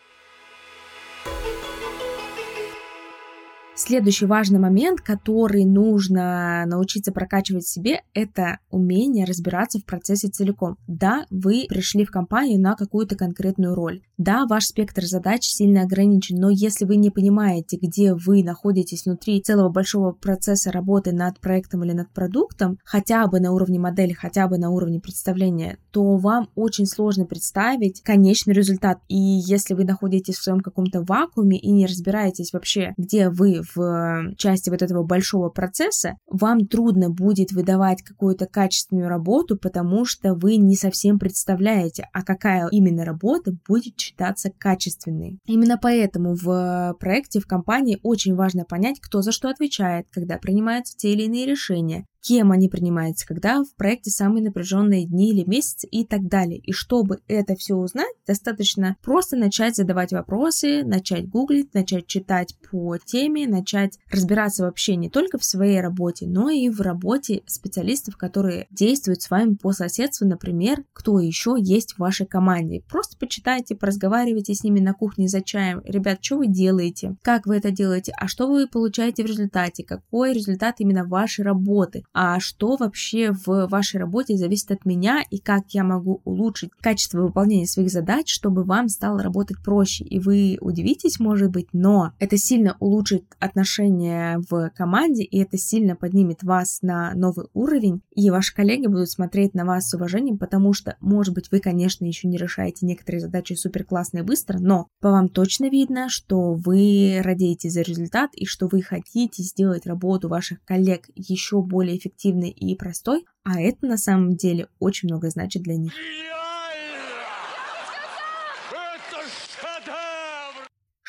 Следующий 3.78 4.26
важный 4.26 4.58
момент, 4.58 5.02
который 5.02 5.66
нужно 5.66 6.64
научиться 6.66 7.12
прокачивать 7.12 7.68
себе, 7.68 8.04
это 8.14 8.60
умение 8.72 9.26
разбираться 9.26 9.80
в 9.80 9.86
процессе 9.86 10.30
целиком. 10.30 10.78
Да, 10.88 11.26
вы 11.30 11.66
пришли 11.68 12.06
в 12.06 12.10
компанию 12.10 12.58
на 12.62 12.76
какую-то 12.76 13.18
конкретную 13.18 13.76
роль. 13.76 14.02
Да, 14.18 14.46
ваш 14.50 14.68
спектр 14.68 15.04
задач 15.04 15.44
сильно 15.44 15.82
ограничен, 15.82 16.38
но 16.38 16.50
если 16.50 16.86
вы 16.86 16.96
не 16.96 17.10
понимаете, 17.10 17.76
где 17.76 18.14
вы 18.14 18.46
находитесь 18.46 19.04
внутри 19.04 19.42
целого 19.42 19.68
большого 19.68 20.14
процесса 20.14 20.72
работы 20.72 21.12
над 21.12 21.42
проектом 21.42 21.84
или 21.84 21.92
над 21.92 22.10
продуктом, 22.14 22.80
хотя 22.86 23.28
бы 23.28 23.42
на 23.42 23.52
уровне 23.52 23.78
модели, 23.78 24.14
хотя 24.14 24.48
бы 24.48 24.58
на 24.58 24.70
уровне 24.70 25.02
представления, 25.02 25.80
то 25.92 26.16
вам 26.16 26.48
очень 26.56 26.86
сложно 26.86 27.26
представить 27.26 28.02
конечный 28.04 28.54
результат. 28.54 29.00
И 29.10 29.18
если 29.18 29.74
вы 29.74 29.84
находитесь 29.84 30.38
в 30.38 30.44
своем 30.44 30.62
каком-то 30.62 31.02
вакууме 31.02 31.58
и 31.58 31.72
не 31.72 31.86
разбираетесь 31.86 32.54
вообще, 32.54 32.94
где 32.96 33.30
вы 33.30 33.65
в 33.74 34.34
части 34.38 34.70
вот 34.70 34.82
этого 34.82 35.04
большого 35.04 35.50
процесса, 35.50 36.16
вам 36.28 36.68
трудно 36.68 37.10
будет 37.10 37.52
выдавать 37.52 38.02
какую-то 38.04 38.46
качественную 38.46 39.10
работу, 39.10 39.58
потому 39.58 40.06
что 40.06 40.34
вы 40.34 40.58
не 40.58 40.76
совсем 40.76 41.20
представляете, 41.20 42.08
а 42.14 42.24
какая 42.24 42.68
именно 42.72 43.06
работа 43.06 43.52
будет 43.68 44.00
считаться 44.00 44.52
качественной. 44.58 45.40
Именно 45.46 45.78
поэтому 45.82 46.36
в 46.36 46.96
проекте, 47.00 47.40
в 47.40 47.48
компании 47.48 48.00
очень 48.04 48.36
важно 48.36 48.66
понять, 48.66 49.00
кто 49.00 49.22
за 49.22 49.32
что 49.32 49.50
отвечает, 49.50 50.08
когда 50.12 50.38
принимаются 50.38 50.96
те 50.98 51.14
или 51.14 51.24
иные 51.24 51.46
решения, 51.46 52.06
кем 52.26 52.52
они 52.52 52.70
принимаются, 52.70 53.28
когда 53.28 53.64
в 53.64 53.76
проекте 53.76 54.10
самые 54.10 54.44
напряженные 54.44 55.06
дни 55.06 55.30
или 55.30 55.48
месяцы 55.48 55.88
и 55.88 56.04
так 56.04 56.28
далее. 56.28 56.58
И 56.58 56.72
чтобы 56.72 57.20
это 57.28 57.56
все 57.56 57.76
узнать, 57.76 58.16
достаточно 58.26 58.98
просто 59.04 59.38
начать 59.38 59.76
задавать 59.76 60.12
вопросы, 60.12 60.84
начать 60.84 61.30
гуглить, 61.30 61.76
начать 61.76 62.08
читать 62.08 62.56
по 62.72 62.98
теме, 62.98 63.48
начать 63.48 64.00
разбираться 64.10 64.64
вообще 64.64 64.96
не 64.96 65.10
только 65.10 65.38
в 65.38 65.46
своей 65.46 65.80
работе, 65.82 66.26
но 66.26 66.50
и 66.50 66.68
в 66.70 66.82
работе 66.82 67.44
специалистов, 67.46 68.18
которые 68.18 68.66
действуют 68.72 69.22
с 69.22 69.30
вами 69.30 69.54
по 69.54 69.72
соседству, 69.72 70.26
например, 70.26 70.84
кто 70.94 71.20
еще 71.20 71.56
есть 71.60 71.94
в 71.94 72.00
вашей 72.00 72.26
команде. 72.26 72.82
Просто 72.90 73.18
почитайте, 73.20 73.76
поразговаривайте 73.76 74.56
с 74.56 74.64
ними 74.64 74.80
на 74.80 74.94
кухне 74.94 75.28
за 75.28 75.42
чаем. 75.42 75.82
Ребят, 75.86 76.20
что 76.22 76.38
вы 76.38 76.48
делаете? 76.48 77.18
Как 77.22 77.46
вы 77.46 77.58
это 77.58 77.70
делаете? 77.70 78.14
А 78.20 78.28
что 78.28 78.48
вы 78.48 78.68
получаете 78.68 79.24
в 79.24 79.28
результате? 79.28 79.84
Какой 79.84 80.34
результат 80.34 80.78
именно 80.80 81.06
вашей 81.06 81.46
работы? 81.46 82.04
А 82.18 82.40
что 82.40 82.78
вообще 82.78 83.34
в 83.34 83.68
вашей 83.68 84.00
работе 84.00 84.38
зависит 84.38 84.72
от 84.72 84.86
меня 84.86 85.22
и 85.30 85.38
как 85.38 85.66
я 85.72 85.84
могу 85.84 86.22
улучшить 86.24 86.72
качество 86.80 87.22
выполнения 87.22 87.68
своих 87.68 87.92
задач, 87.92 88.34
чтобы 88.34 88.64
вам 88.64 88.88
стало 88.88 89.22
работать 89.22 89.58
проще. 89.62 90.06
И 90.06 90.20
вы 90.20 90.58
удивитесь, 90.62 91.20
может 91.20 91.52
быть, 91.52 91.68
но 91.74 92.14
это 92.20 92.38
сильно 92.38 92.78
улучшит 92.80 93.26
отношения 93.40 94.40
в 94.50 94.72
команде, 94.78 95.24
и 95.24 95.40
это 95.40 95.58
сильно 95.58 95.98
поднимет 95.98 96.42
вас 96.42 96.82
на 96.82 97.14
новый 97.16 97.48
уровень, 97.54 98.02
и 98.16 98.30
ваши 98.30 98.56
коллеги 98.56 98.88
будут 98.88 99.10
смотреть 99.10 99.54
на 99.54 99.66
вас 99.66 99.90
с 99.90 99.94
уважением, 99.94 100.38
потому 100.38 100.72
что, 100.72 100.96
может 101.02 101.34
быть, 101.34 101.52
вы, 101.52 101.60
конечно, 101.60 102.06
еще 102.06 102.30
не 102.30 102.38
решаете 102.38 102.86
некоторые 102.86 103.20
задачи 103.20 103.54
супер 103.54 103.84
классно 103.84 104.20
и 104.20 104.22
быстро, 104.22 104.58
но 104.60 104.88
по 105.02 105.12
вам 105.12 105.28
точно 105.28 105.70
видно, 105.70 106.08
что 106.08 106.54
вы 106.54 107.20
радеете 107.22 107.70
за 107.70 107.82
результат 107.82 108.30
и 108.36 108.46
что 108.46 108.70
вы 108.70 108.82
хотите 108.82 109.44
сделать 109.44 109.86
работу 109.86 110.30
ваших 110.30 110.64
коллег 110.64 111.10
еще 111.14 111.62
более 111.62 111.98
эффективной 111.98 112.05
и 112.50 112.76
простой, 112.76 113.26
а 113.44 113.62
это 113.62 113.86
на 113.86 113.98
самом 113.98 114.36
деле 114.36 114.68
очень 114.80 115.10
много 115.10 115.30
значит 115.30 115.64
для 115.64 115.76
них. 115.76 115.94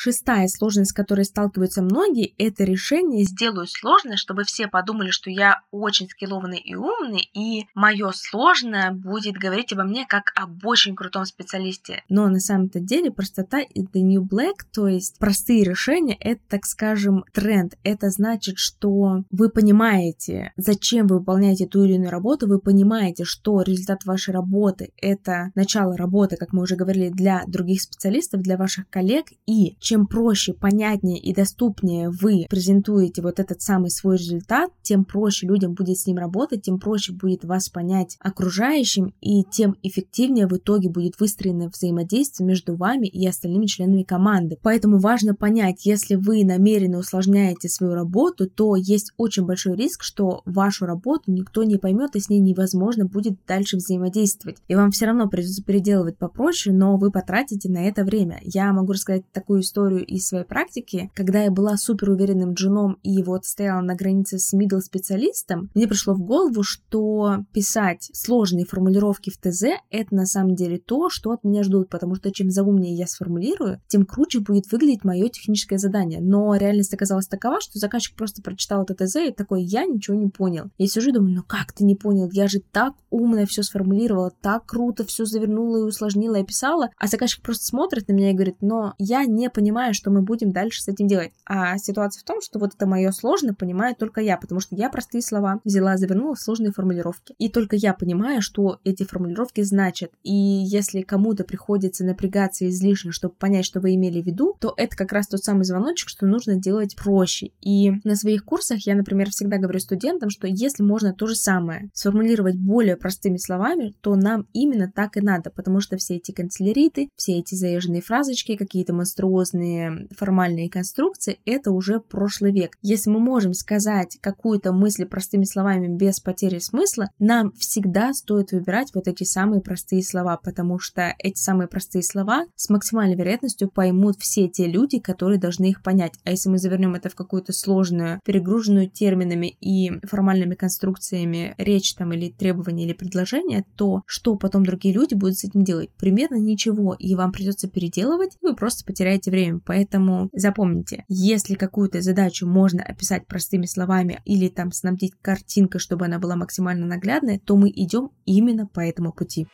Шестая 0.07 0.47
сложность, 0.47 0.93
с 0.93 0.95
которой 0.95 1.25
сталкиваются 1.25 1.83
многие, 1.83 2.33
это 2.39 2.63
решение 2.63 3.25
«сделаю 3.25 3.67
сложное», 3.67 4.17
чтобы 4.17 4.45
все 4.45 4.69
подумали, 4.69 5.11
что 5.11 5.31
я 5.31 5.63
очень 5.73 6.09
скиллованный 6.09 6.61
и 6.61 6.77
умный, 6.77 7.29
и 7.35 7.67
мое 7.75 8.13
сложное 8.15 8.93
будет 8.93 9.35
говорить 9.35 9.73
обо 9.73 9.83
мне 9.83 10.07
как 10.07 10.31
об 10.37 10.65
очень 10.65 10.95
крутом 10.95 11.25
специалисте. 11.25 12.05
Но 12.09 12.29
на 12.29 12.39
самом-то 12.39 12.79
деле 12.79 13.11
простота 13.11 13.59
и 13.59 13.83
the 13.83 14.01
new 14.01 14.23
black, 14.23 14.59
то 14.73 14.87
есть 14.87 15.19
простые 15.19 15.65
решения, 15.65 16.17
это, 16.21 16.41
так 16.51 16.67
скажем, 16.67 17.25
тренд. 17.33 17.77
Это 17.83 18.11
значит, 18.11 18.59
что 18.59 19.25
вы 19.33 19.49
понимаете, 19.49 20.53
зачем 20.57 21.09
вы 21.09 21.19
выполняете 21.19 21.67
ту 21.67 21.83
или 21.83 21.95
иную 21.95 22.11
работу, 22.11 22.47
вы 22.47 22.61
понимаете, 22.61 23.25
что 23.25 23.63
результат 23.63 24.05
вашей 24.05 24.33
работы— 24.33 24.93
это 24.99 25.51
начало 25.57 25.97
работы, 25.97 26.37
как 26.37 26.53
мы 26.53 26.63
уже 26.63 26.77
говорили, 26.77 27.09
для 27.09 27.43
других 27.49 27.83
специалистов, 27.83 28.43
для 28.43 28.57
ваших 28.57 28.89
коллег, 28.89 29.27
и 29.47 29.77
чем 29.81 29.96
проще, 30.05 30.53
понятнее 30.53 31.19
и 31.19 31.33
доступнее 31.33 32.11
вы 32.11 32.47
презентуете 32.50 33.23
вот 33.23 33.41
этот 33.41 33.62
самый 33.62 33.91
свой 33.91 34.19
результат, 34.19 34.71
тем 34.83 35.05
проще 35.05 35.47
людям 35.47 35.73
будет 35.73 35.99
с 35.99 36.07
ним 36.07 36.19
работать, 36.19 36.62
тем 36.62 36.79
проще 36.79 37.12
будет 37.15 37.45
вас 37.45 37.69
понять 37.71 38.17
окружающим, 38.21 39.15
и 39.21 39.45
тем 39.45 39.76
эффективнее 39.83 40.47
в 40.47 40.53
итоге 40.57 40.91
будет 40.91 41.19
выстроено 41.21 41.69
взаимодействие 41.69 42.47
между 42.47 42.76
вами 42.76 43.07
и 43.07 43.26
остальными 43.26 43.67
членами 43.67 44.03
команды. 44.03 44.59
Поэтому 44.62 44.99
важно 44.99 45.35
понять, 45.35 45.87
если 45.87 46.17
вы 46.17 46.45
намеренно 46.45 46.99
усложняете 46.99 47.69
свою 47.69 47.95
работу, 47.95 48.50
то 48.50 48.75
есть 48.76 49.12
очень 49.17 49.47
большой 49.47 49.76
риск, 49.76 50.03
что 50.03 50.43
вашу 50.45 50.85
работу 50.85 51.31
никто 51.31 51.62
не 51.62 51.79
поймет, 51.79 52.17
и 52.17 52.21
с 52.21 52.29
ней 52.29 52.41
невозможно 52.41 53.07
будет 53.07 53.38
дальше 53.47 53.76
взаимодействовать. 53.76 54.59
И 54.67 54.75
вам 54.75 54.91
все 54.91 55.07
равно 55.07 55.29
придется 55.29 55.62
переделывать 55.62 56.19
попроще, 56.19 56.75
но 56.75 56.97
вы 56.97 57.12
потратите 57.12 57.71
на 57.71 57.87
это 57.87 58.05
время. 58.05 58.41
Я 58.43 58.73
могу 58.73 58.93
рассказать 58.93 59.31
такую 59.33 59.61
историю 59.61 59.75
историю 59.76 60.04
из 60.06 60.26
своей 60.26 60.45
практики, 60.45 61.11
когда 61.14 61.42
я 61.42 61.50
была 61.50 61.76
супер 61.76 62.11
уверенным 62.11 62.54
джуном 62.54 62.99
и 63.02 63.23
вот 63.23 63.45
стояла 63.45 63.83
на 63.83 63.95
границе 63.95 64.38
с 64.38 64.54
middle 64.54 64.80
специалистом, 64.80 65.71
мне 65.75 65.87
пришло 65.87 66.14
в 66.14 66.21
голову, 66.21 66.62
что 66.62 67.45
писать 67.52 68.11
сложные 68.14 68.64
формулировки 68.64 69.30
в 69.30 69.37
ТЗ— 69.37 69.64
это 69.90 70.14
на 70.14 70.26
самом 70.26 70.54
деле 70.54 70.78
то, 70.78 71.11
что 71.11 71.33
от 71.33 71.45
меня 71.45 71.62
ждут, 71.62 71.90
потому 71.90 72.14
что 72.14 72.30
чем 72.30 72.50
заумнее 72.50 72.95
я 72.95 73.06
сформулирую, 73.06 73.80
тем 73.87 74.06
круче 74.06 74.40
будет 74.40 74.71
выглядеть 74.73 75.04
мое 75.04 75.28
техническое 75.28 75.78
задание. 75.78 76.21
Но 76.21 76.54
реальность 76.54 76.95
оказалась 76.95 77.28
такова, 77.28 77.61
что 77.61 77.78
заказчик 77.78 78.16
просто 78.16 78.42
прочитал 78.42 78.85
это 78.85 78.95
ТЗ 78.95 79.16
и 79.16 79.33
такой, 79.33 79.62
я 79.62 79.85
ничего 79.85 80.16
не 80.16 80.28
понял. 80.28 80.71
Я 80.78 80.87
сижу 80.87 81.11
и 81.11 81.12
думаю, 81.12 81.35
ну 81.35 81.42
как 81.47 81.73
ты 81.73 81.85
не 81.85 81.97
понял? 81.97 82.30
Я 82.33 82.49
же 82.49 82.61
так 82.61 82.95
умно 83.11 83.45
все 83.47 83.62
сформулировала, 83.62 84.33
так 84.40 84.64
круто 84.66 85.04
все 85.04 85.25
завернула 85.25 85.78
и 85.78 85.83
усложнила 85.83 86.37
и 86.37 86.42
описала, 86.42 86.90
а 86.97 87.06
заказчик 87.06 87.42
просто 87.42 87.66
смотрит 87.66 88.09
на 88.09 88.12
меня 88.12 88.30
и 88.30 88.35
говорит, 88.35 88.56
но 88.62 88.95
я 88.99 89.25
не 89.26 89.50
понимаю 89.50 89.65
понимаю, 89.66 89.94
что 89.94 90.12
мы 90.12 90.23
будем 90.23 90.52
дальше 90.52 90.80
с 90.80 90.87
этим 90.87 91.08
делать. 91.08 91.32
А 91.44 91.76
ситуация 91.78 92.20
в 92.20 92.25
том, 92.25 92.40
что 92.40 92.61
вот 92.61 92.75
это 92.75 92.87
мое 92.87 93.11
сложно 93.11 93.52
понимаю 93.52 93.96
только 93.96 94.20
я, 94.20 94.37
потому 94.37 94.61
что 94.61 94.76
я 94.76 94.88
простые 94.88 95.23
слова 95.23 95.61
взяла, 95.64 95.96
завернула 95.96 96.37
в 96.37 96.40
сложные 96.40 96.70
формулировки. 96.70 97.35
И 97.38 97.49
только 97.49 97.75
я 97.75 97.92
понимаю, 97.92 98.42
что 98.42 98.78
эти 98.85 99.02
формулировки 99.02 99.62
значат. 99.62 100.12
И 100.23 100.32
если 100.32 101.00
кому-то 101.00 101.42
приходится 101.42 102.04
напрягаться 102.04 102.68
излишне, 102.68 103.11
чтобы 103.11 103.35
понять, 103.35 103.64
что 103.64 103.80
вы 103.80 103.96
имели 103.96 104.23
в 104.23 104.26
виду, 104.26 104.54
то 104.61 104.73
это 104.76 104.96
как 104.96 105.11
раз 105.11 105.26
тот 105.26 105.42
самый 105.42 105.64
звоночек, 105.64 106.11
что 106.11 106.26
нужно 106.26 106.54
делать 106.54 106.94
проще. 106.94 107.50
И 107.61 107.90
на 108.04 108.14
своих 108.14 108.44
курсах 108.44 108.87
я, 108.87 108.94
например, 108.94 109.30
всегда 109.30 109.58
говорю 109.58 109.80
студентам, 109.80 110.30
что 110.30 110.46
если 110.46 110.85
можно 110.85 111.12
то 111.12 111.26
же 111.26 111.35
самое 111.35 111.90
сформулировать 111.92 112.54
более 112.54 112.96
простыми 112.96 113.38
словами, 113.38 113.94
то 114.00 114.14
нам 114.14 114.46
именно 114.52 114.92
так 114.94 115.16
и 115.16 115.20
надо, 115.20 115.50
потому 115.50 115.80
что 115.80 115.96
все 115.96 116.16
эти 116.16 116.30
канцеляриты, 116.30 117.08
все 117.16 117.40
эти 117.40 117.56
заезженные 117.56 118.00
фразочки, 118.00 118.54
какие-то 118.54 118.94
монструозные 118.94 119.56
офисные 119.57 120.09
формальные 120.17 120.71
конструкции, 120.71 121.39
это 121.45 121.71
уже 121.71 122.01
прошлый 122.01 122.53
век. 122.53 122.77
Если 122.83 123.11
мы 123.11 123.19
можем 123.19 123.55
сказать 123.55 124.19
какую-то 124.21 124.73
мысль 124.73 125.07
простыми 125.07 125.45
словами 125.45 125.89
без 125.89 126.21
потери 126.21 126.59
смысла, 126.59 127.11
нам 127.19 127.53
всегда 127.53 128.13
стоит 128.13 128.53
выбирать 128.53 128.91
вот 128.95 129.09
эти 129.09 129.25
самые 129.25 129.61
простые 129.61 130.03
слова, 130.03 130.39
потому 130.43 130.79
что 130.79 131.15
эти 131.19 131.39
самые 131.39 131.69
простые 131.69 132.03
слова 132.03 132.47
с 132.55 132.69
максимальной 132.69 133.17
вероятностью 133.17 133.71
поймут 133.71 134.17
все 134.19 134.49
те 134.49 134.67
люди, 134.67 134.99
которые 134.99 135.39
должны 135.39 135.71
их 135.71 135.83
понять. 135.83 136.15
А 136.25 136.31
если 136.31 136.49
мы 136.49 136.59
завернем 136.59 136.95
это 136.95 137.09
в 137.09 137.15
какую-то 137.15 137.53
сложную, 137.53 138.21
перегруженную 138.25 138.89
терминами 138.89 139.57
и 139.61 139.93
формальными 140.07 140.55
конструкциями 140.55 141.55
речь 141.59 141.95
там 141.95 142.13
или 142.13 142.31
требования 142.31 142.85
или 142.85 142.93
предложения, 142.93 143.65
то 143.77 144.03
что 144.07 144.37
потом 144.37 144.65
другие 144.65 144.95
люди 144.95 145.15
будут 145.15 145.39
с 145.39 145.45
этим 145.45 145.65
делать? 145.65 145.91
Примерно 145.99 146.37
ничего, 146.37 146.95
и 146.99 147.15
вам 147.15 147.33
придется 147.33 147.69
переделывать, 147.69 148.37
и 148.43 148.47
вы 148.47 148.55
просто 148.55 148.85
потеряете 148.85 149.31
время. 149.31 149.46
Поэтому 149.65 150.29
запомните, 150.33 151.05
если 151.09 151.55
какую-то 151.55 152.00
задачу 152.00 152.47
можно 152.47 152.83
описать 152.83 153.26
простыми 153.26 153.67
словами 153.67 154.21
или 154.25 154.49
там 154.49 154.73
снабдить 154.73 155.15
картинкой, 155.21 155.81
чтобы 155.81 156.07
она 156.07 156.19
была 156.19 156.37
максимально 156.37 156.87
наглядная, 156.87 157.38
то 157.38 157.57
мы 157.57 157.71
идем 157.71 158.11
именно 158.25 158.67
по 158.67 158.81
этому 158.81 159.12
пути. 159.12 159.47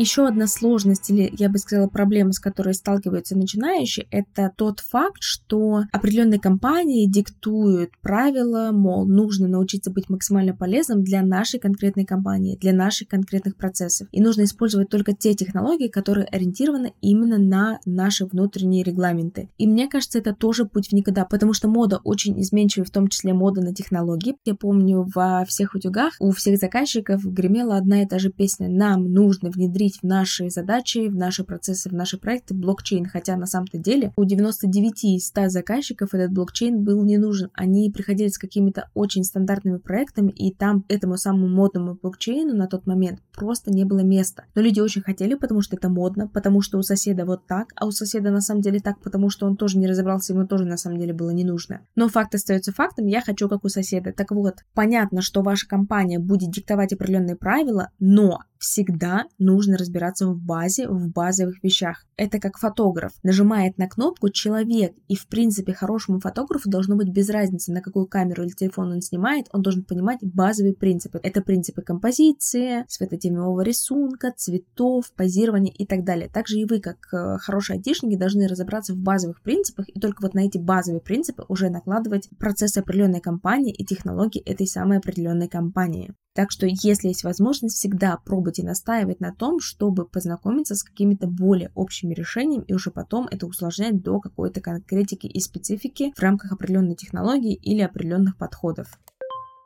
Еще 0.00 0.26
одна 0.26 0.46
сложность, 0.46 1.10
или 1.10 1.30
я 1.36 1.50
бы 1.50 1.58
сказала 1.58 1.86
проблема, 1.86 2.32
с 2.32 2.38
которой 2.38 2.72
сталкиваются 2.72 3.36
начинающие, 3.36 4.06
это 4.10 4.50
тот 4.56 4.80
факт, 4.80 5.18
что 5.20 5.82
определенные 5.92 6.40
компании 6.40 7.04
диктуют 7.04 7.90
правила, 8.00 8.70
мол, 8.72 9.06
нужно 9.06 9.46
научиться 9.46 9.90
быть 9.90 10.08
максимально 10.08 10.56
полезным 10.56 11.04
для 11.04 11.20
нашей 11.20 11.60
конкретной 11.60 12.06
компании, 12.06 12.56
для 12.58 12.72
наших 12.72 13.08
конкретных 13.08 13.56
процессов. 13.56 14.08
И 14.10 14.22
нужно 14.22 14.44
использовать 14.44 14.88
только 14.88 15.12
те 15.12 15.34
технологии, 15.34 15.88
которые 15.88 16.26
ориентированы 16.28 16.94
именно 17.02 17.36
на 17.36 17.78
наши 17.84 18.24
внутренние 18.24 18.82
регламенты. 18.82 19.50
И 19.58 19.66
мне 19.66 19.86
кажется, 19.86 20.18
это 20.18 20.34
тоже 20.34 20.64
путь 20.64 20.88
в 20.88 20.92
никуда, 20.92 21.26
потому 21.26 21.52
что 21.52 21.68
мода 21.68 22.00
очень 22.04 22.40
изменчивая, 22.40 22.86
в 22.86 22.90
том 22.90 23.08
числе 23.08 23.34
мода 23.34 23.60
на 23.60 23.74
технологии. 23.74 24.34
Я 24.46 24.54
помню, 24.54 25.06
во 25.14 25.44
всех 25.44 25.74
утюгах 25.74 26.14
у 26.20 26.30
всех 26.30 26.56
заказчиков 26.56 27.22
гремела 27.22 27.76
одна 27.76 28.02
и 28.02 28.06
та 28.06 28.18
же 28.18 28.30
песня 28.30 28.66
«Нам 28.70 29.12
нужно 29.12 29.50
внедрить 29.50 29.89
внедрить 29.90 30.00
в 30.02 30.06
наши 30.06 30.50
задачи, 30.50 31.08
в 31.08 31.16
наши 31.16 31.44
процессы, 31.44 31.88
в 31.88 31.92
наши 31.92 32.18
проекты 32.18 32.54
блокчейн, 32.54 33.06
хотя 33.06 33.36
на 33.36 33.46
самом-то 33.46 33.78
деле 33.78 34.12
у 34.16 34.24
99 34.24 35.04
из 35.04 35.26
100 35.28 35.48
заказчиков 35.48 36.14
этот 36.14 36.32
блокчейн 36.32 36.82
был 36.82 37.04
не 37.04 37.18
нужен. 37.18 37.50
Они 37.54 37.90
приходили 37.90 38.28
с 38.28 38.38
какими-то 38.38 38.88
очень 38.94 39.24
стандартными 39.24 39.78
проектами, 39.78 40.30
и 40.30 40.52
там 40.52 40.84
этому 40.88 41.16
самому 41.16 41.48
модному 41.48 41.98
блокчейну 42.00 42.54
на 42.54 42.66
тот 42.66 42.86
момент 42.86 43.20
просто 43.34 43.70
не 43.72 43.84
было 43.84 44.00
места. 44.00 44.44
Но 44.54 44.62
люди 44.62 44.80
очень 44.80 45.02
хотели, 45.02 45.34
потому 45.34 45.62
что 45.62 45.76
это 45.76 45.88
модно, 45.88 46.28
потому 46.28 46.60
что 46.60 46.78
у 46.78 46.82
соседа 46.82 47.24
вот 47.24 47.46
так, 47.46 47.68
а 47.76 47.86
у 47.86 47.90
соседа 47.90 48.30
на 48.30 48.40
самом 48.40 48.62
деле 48.62 48.80
так, 48.80 49.00
потому 49.00 49.30
что 49.30 49.46
он 49.46 49.56
тоже 49.56 49.78
не 49.78 49.86
разобрался, 49.86 50.32
ему 50.32 50.46
тоже 50.46 50.64
на 50.64 50.76
самом 50.76 50.98
деле 50.98 51.12
было 51.12 51.30
не 51.30 51.44
нужно. 51.44 51.80
Но 51.96 52.08
факт 52.08 52.34
остается 52.34 52.72
фактом, 52.72 53.06
я 53.06 53.20
хочу 53.20 53.48
как 53.48 53.64
у 53.64 53.68
соседа. 53.68 54.12
Так 54.12 54.30
вот, 54.30 54.56
понятно, 54.74 55.22
что 55.22 55.42
ваша 55.42 55.66
компания 55.66 56.18
будет 56.18 56.50
диктовать 56.50 56.92
определенные 56.92 57.36
правила, 57.36 57.90
но 57.98 58.40
всегда 58.60 59.24
нужно 59.38 59.76
разбираться 59.76 60.28
в 60.28 60.38
базе, 60.38 60.86
в 60.86 61.08
базовых 61.08 61.62
вещах. 61.64 62.04
Это 62.16 62.38
как 62.38 62.58
фотограф. 62.58 63.12
Нажимает 63.22 63.78
на 63.78 63.88
кнопку 63.88 64.28
человек, 64.28 64.94
и 65.08 65.16
в 65.16 65.26
принципе 65.26 65.72
хорошему 65.72 66.20
фотографу 66.20 66.70
должно 66.70 66.94
быть 66.94 67.08
без 67.08 67.30
разницы, 67.30 67.72
на 67.72 67.80
какую 67.80 68.06
камеру 68.06 68.44
или 68.44 68.50
телефон 68.50 68.92
он 68.92 69.00
снимает, 69.00 69.46
он 69.52 69.62
должен 69.62 69.82
понимать 69.84 70.18
базовые 70.22 70.74
принципы. 70.74 71.18
Это 71.22 71.40
принципы 71.40 71.82
композиции, 71.82 72.84
светотемевого 72.86 73.62
рисунка, 73.62 74.32
цветов, 74.36 75.10
позирования 75.16 75.72
и 75.72 75.86
так 75.86 76.04
далее. 76.04 76.28
Также 76.28 76.58
и 76.58 76.66
вы, 76.66 76.80
как 76.80 76.98
э, 77.12 77.38
хорошие 77.38 77.78
айтишники, 77.78 78.16
должны 78.16 78.46
разобраться 78.46 78.92
в 78.92 78.98
базовых 78.98 79.40
принципах, 79.42 79.88
и 79.88 79.98
только 79.98 80.20
вот 80.22 80.34
на 80.34 80.40
эти 80.40 80.58
базовые 80.58 81.00
принципы 81.00 81.44
уже 81.48 81.70
накладывать 81.70 82.28
процессы 82.38 82.78
определенной 82.78 83.20
компании 83.20 83.72
и 83.72 83.84
технологии 83.86 84.42
этой 84.42 84.66
самой 84.66 84.98
определенной 84.98 85.48
компании. 85.48 86.14
Так 86.40 86.50
что, 86.50 86.66
если 86.66 87.08
есть 87.08 87.22
возможность, 87.22 87.76
всегда 87.76 88.16
пробуйте 88.16 88.62
настаивать 88.62 89.20
на 89.20 89.30
том, 89.30 89.60
чтобы 89.60 90.06
познакомиться 90.06 90.74
с 90.74 90.82
какими-то 90.82 91.26
более 91.26 91.70
общими 91.74 92.14
решениями 92.14 92.64
и 92.66 92.72
уже 92.72 92.90
потом 92.90 93.28
это 93.30 93.46
усложнять 93.46 94.00
до 94.00 94.20
какой-то 94.20 94.62
конкретики 94.62 95.26
и 95.26 95.38
специфики 95.38 96.14
в 96.16 96.22
рамках 96.22 96.52
определенной 96.52 96.94
технологии 96.94 97.52
или 97.56 97.82
определенных 97.82 98.38
подходов. 98.38 98.86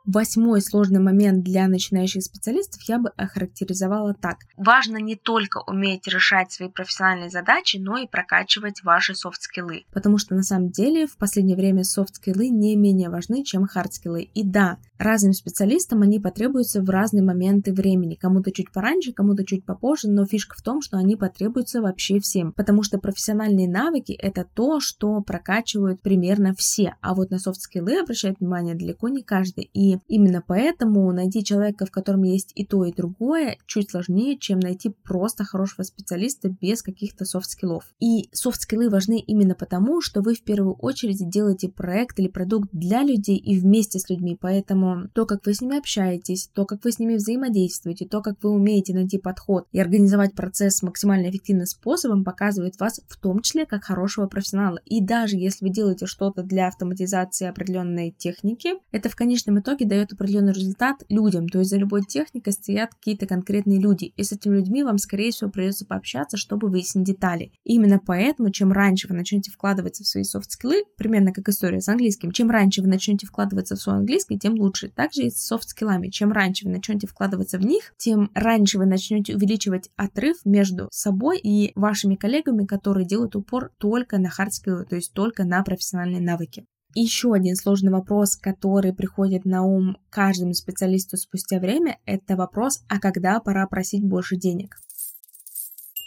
Восьмой 0.05 0.61
сложный 0.61 0.99
момент 0.99 1.43
для 1.43 1.67
начинающих 1.67 2.21
специалистов 2.21 2.81
я 2.83 2.99
бы 2.99 3.09
охарактеризовала 3.17 4.13
так. 4.13 4.37
Важно 4.55 4.97
не 4.97 5.15
только 5.15 5.63
уметь 5.65 6.07
решать 6.07 6.51
свои 6.51 6.69
профессиональные 6.69 7.31
задачи, 7.31 7.77
но 7.77 7.97
и 7.97 8.07
прокачивать 8.07 8.83
ваши 8.83 9.15
софт-скиллы. 9.15 9.85
Потому 9.91 10.19
что 10.19 10.35
на 10.35 10.43
самом 10.43 10.69
деле 10.69 11.07
в 11.07 11.17
последнее 11.17 11.57
время 11.57 11.83
софт-скиллы 11.83 12.49
не 12.49 12.75
менее 12.75 13.09
важны, 13.09 13.43
чем 13.43 13.65
хард-скиллы. 13.65 14.21
И 14.21 14.43
да, 14.43 14.77
разным 14.99 15.33
специалистам 15.33 16.03
они 16.03 16.19
потребуются 16.19 16.83
в 16.83 16.89
разные 16.89 17.23
моменты 17.23 17.73
времени. 17.73 18.13
Кому-то 18.13 18.51
чуть 18.51 18.71
пораньше, 18.71 19.11
кому-то 19.11 19.43
чуть 19.43 19.65
попозже, 19.65 20.09
но 20.09 20.25
фишка 20.27 20.55
в 20.55 20.61
том, 20.61 20.81
что 20.81 20.97
они 20.97 21.15
потребуются 21.15 21.81
вообще 21.81 22.19
всем. 22.19 22.53
Потому 22.53 22.83
что 22.83 22.99
профессиональные 22.99 23.67
навыки— 23.67 24.11
это 24.21 24.45
то, 24.53 24.79
что 24.79 25.19
прокачивают 25.21 26.01
примерно 26.01 26.53
все. 26.55 26.95
А 27.01 27.15
вот 27.15 27.31
на 27.31 27.39
софт-скиллы 27.39 27.99
обращает 27.99 28.39
внимание 28.39 28.75
далеко 28.75 29.09
не 29.09 29.23
каждый. 29.23 29.63
И 29.73 29.94
именно 30.07 30.43
поэтому 30.45 31.11
найти 31.11 31.43
человека, 31.43 31.85
в 31.85 31.91
котором 31.91 32.23
есть 32.23 32.51
и 32.55 32.65
то, 32.65 32.85
и 32.85 32.93
другое, 32.93 33.57
чуть 33.65 33.91
сложнее, 33.91 34.37
чем 34.37 34.59
найти 34.59 34.89
просто 35.03 35.43
хорошего 35.43 35.83
специалиста 35.83 36.49
без 36.49 36.81
каких-то 36.81 37.25
софт-скиллов. 37.25 37.83
И 37.99 38.29
софт-скиллы 38.31 38.89
важны 38.89 39.19
именно 39.19 39.55
потому, 39.55 40.01
что 40.01 40.21
вы 40.21 40.35
в 40.35 40.43
первую 40.43 40.75
очередь 40.75 41.27
делаете 41.29 41.69
проект 41.69 42.19
или 42.19 42.27
продукт 42.27 42.69
для 42.71 43.03
людей 43.03 43.37
и 43.37 43.59
вместе 43.59 43.99
с 43.99 44.09
людьми, 44.09 44.37
поэтому 44.39 45.09
то, 45.13 45.25
как 45.25 45.45
вы 45.45 45.53
с 45.53 45.61
ними 45.61 45.77
общаетесь, 45.77 46.49
то, 46.53 46.65
как 46.65 46.83
вы 46.83 46.91
с 46.91 46.99
ними 46.99 47.15
взаимодействуете, 47.15 48.07
то, 48.07 48.21
как 48.21 48.37
вы 48.41 48.51
умеете 48.51 48.93
найти 48.93 49.17
подход 49.17 49.67
и 49.71 49.79
организовать 49.79 50.33
процесс 50.33 50.81
максимально 50.81 51.29
эффективным 51.29 51.65
способом, 51.65 52.23
показывает 52.23 52.79
вас 52.79 53.01
в 53.07 53.17
том 53.19 53.41
числе 53.41 53.65
как 53.65 53.83
хорошего 53.83 54.27
профессионала. 54.27 54.79
И 54.85 55.01
даже 55.03 55.35
если 55.37 55.65
вы 55.65 55.71
делаете 55.71 56.05
что-то 56.05 56.43
для 56.43 56.67
автоматизации 56.67 57.47
определенной 57.47 58.11
техники, 58.11 58.73
это 58.91 59.09
в 59.09 59.15
конечном 59.15 59.59
итоге 59.59 59.84
техники 59.85 59.89
дает 59.89 60.13
определенный 60.13 60.53
результат 60.53 61.03
людям. 61.09 61.47
То 61.47 61.59
есть 61.59 61.69
за 61.69 61.77
любой 61.77 62.01
техникой 62.01 62.53
стоят 62.53 62.93
какие-то 62.93 63.25
конкретные 63.27 63.79
люди. 63.79 64.13
И 64.17 64.23
с 64.23 64.31
этими 64.31 64.57
людьми 64.57 64.83
вам, 64.83 64.97
скорее 64.97 65.31
всего, 65.31 65.49
придется 65.49 65.85
пообщаться, 65.85 66.37
чтобы 66.37 66.69
выяснить 66.69 67.05
детали. 67.05 67.51
И 67.63 67.75
именно 67.75 67.99
поэтому, 68.03 68.49
чем 68.49 68.71
раньше 68.71 69.07
вы 69.07 69.15
начнете 69.15 69.51
вкладываться 69.51 70.03
в 70.03 70.07
свои 70.07 70.23
софт-скиллы, 70.23 70.83
примерно 70.97 71.31
как 71.31 71.47
история 71.49 71.81
с 71.81 71.87
английским, 71.87 72.31
чем 72.31 72.49
раньше 72.49 72.81
вы 72.81 72.87
начнете 72.87 73.27
вкладываться 73.27 73.75
в 73.75 73.79
свой 73.79 73.97
английский, 73.97 74.37
тем 74.37 74.53
лучше. 74.55 74.89
Также 74.89 75.23
и 75.23 75.29
с 75.29 75.45
софт-скиллами. 75.45 76.09
Чем 76.09 76.31
раньше 76.31 76.65
вы 76.65 76.71
начнете 76.71 77.07
вкладываться 77.07 77.57
в 77.57 77.65
них, 77.65 77.93
тем 77.97 78.31
раньше 78.33 78.77
вы 78.77 78.85
начнете 78.85 79.35
увеличивать 79.35 79.89
отрыв 79.95 80.37
между 80.45 80.87
собой 80.91 81.39
и 81.39 81.71
вашими 81.75 82.15
коллегами, 82.15 82.65
которые 82.65 83.05
делают 83.05 83.35
упор 83.35 83.71
только 83.77 84.17
на 84.17 84.29
хард-скиллы, 84.29 84.85
то 84.85 84.95
есть 84.95 85.13
только 85.13 85.43
на 85.43 85.63
профессиональные 85.63 86.21
навыки. 86.21 86.65
Еще 86.97 87.33
один 87.33 87.57
сложный 87.57 87.91
вопрос, 87.91 88.37
который 88.37 88.93
приходит 88.93 89.43
на 89.43 89.63
ум 89.63 89.97
каждому 90.09 90.53
специалисту 90.53 91.17
спустя 91.17 91.59
время, 91.59 91.99
это 92.05 92.37
вопрос, 92.37 92.85
а 92.87 93.01
когда 93.01 93.41
пора 93.41 93.67
просить 93.67 94.01
больше 94.01 94.37
денег? 94.37 94.77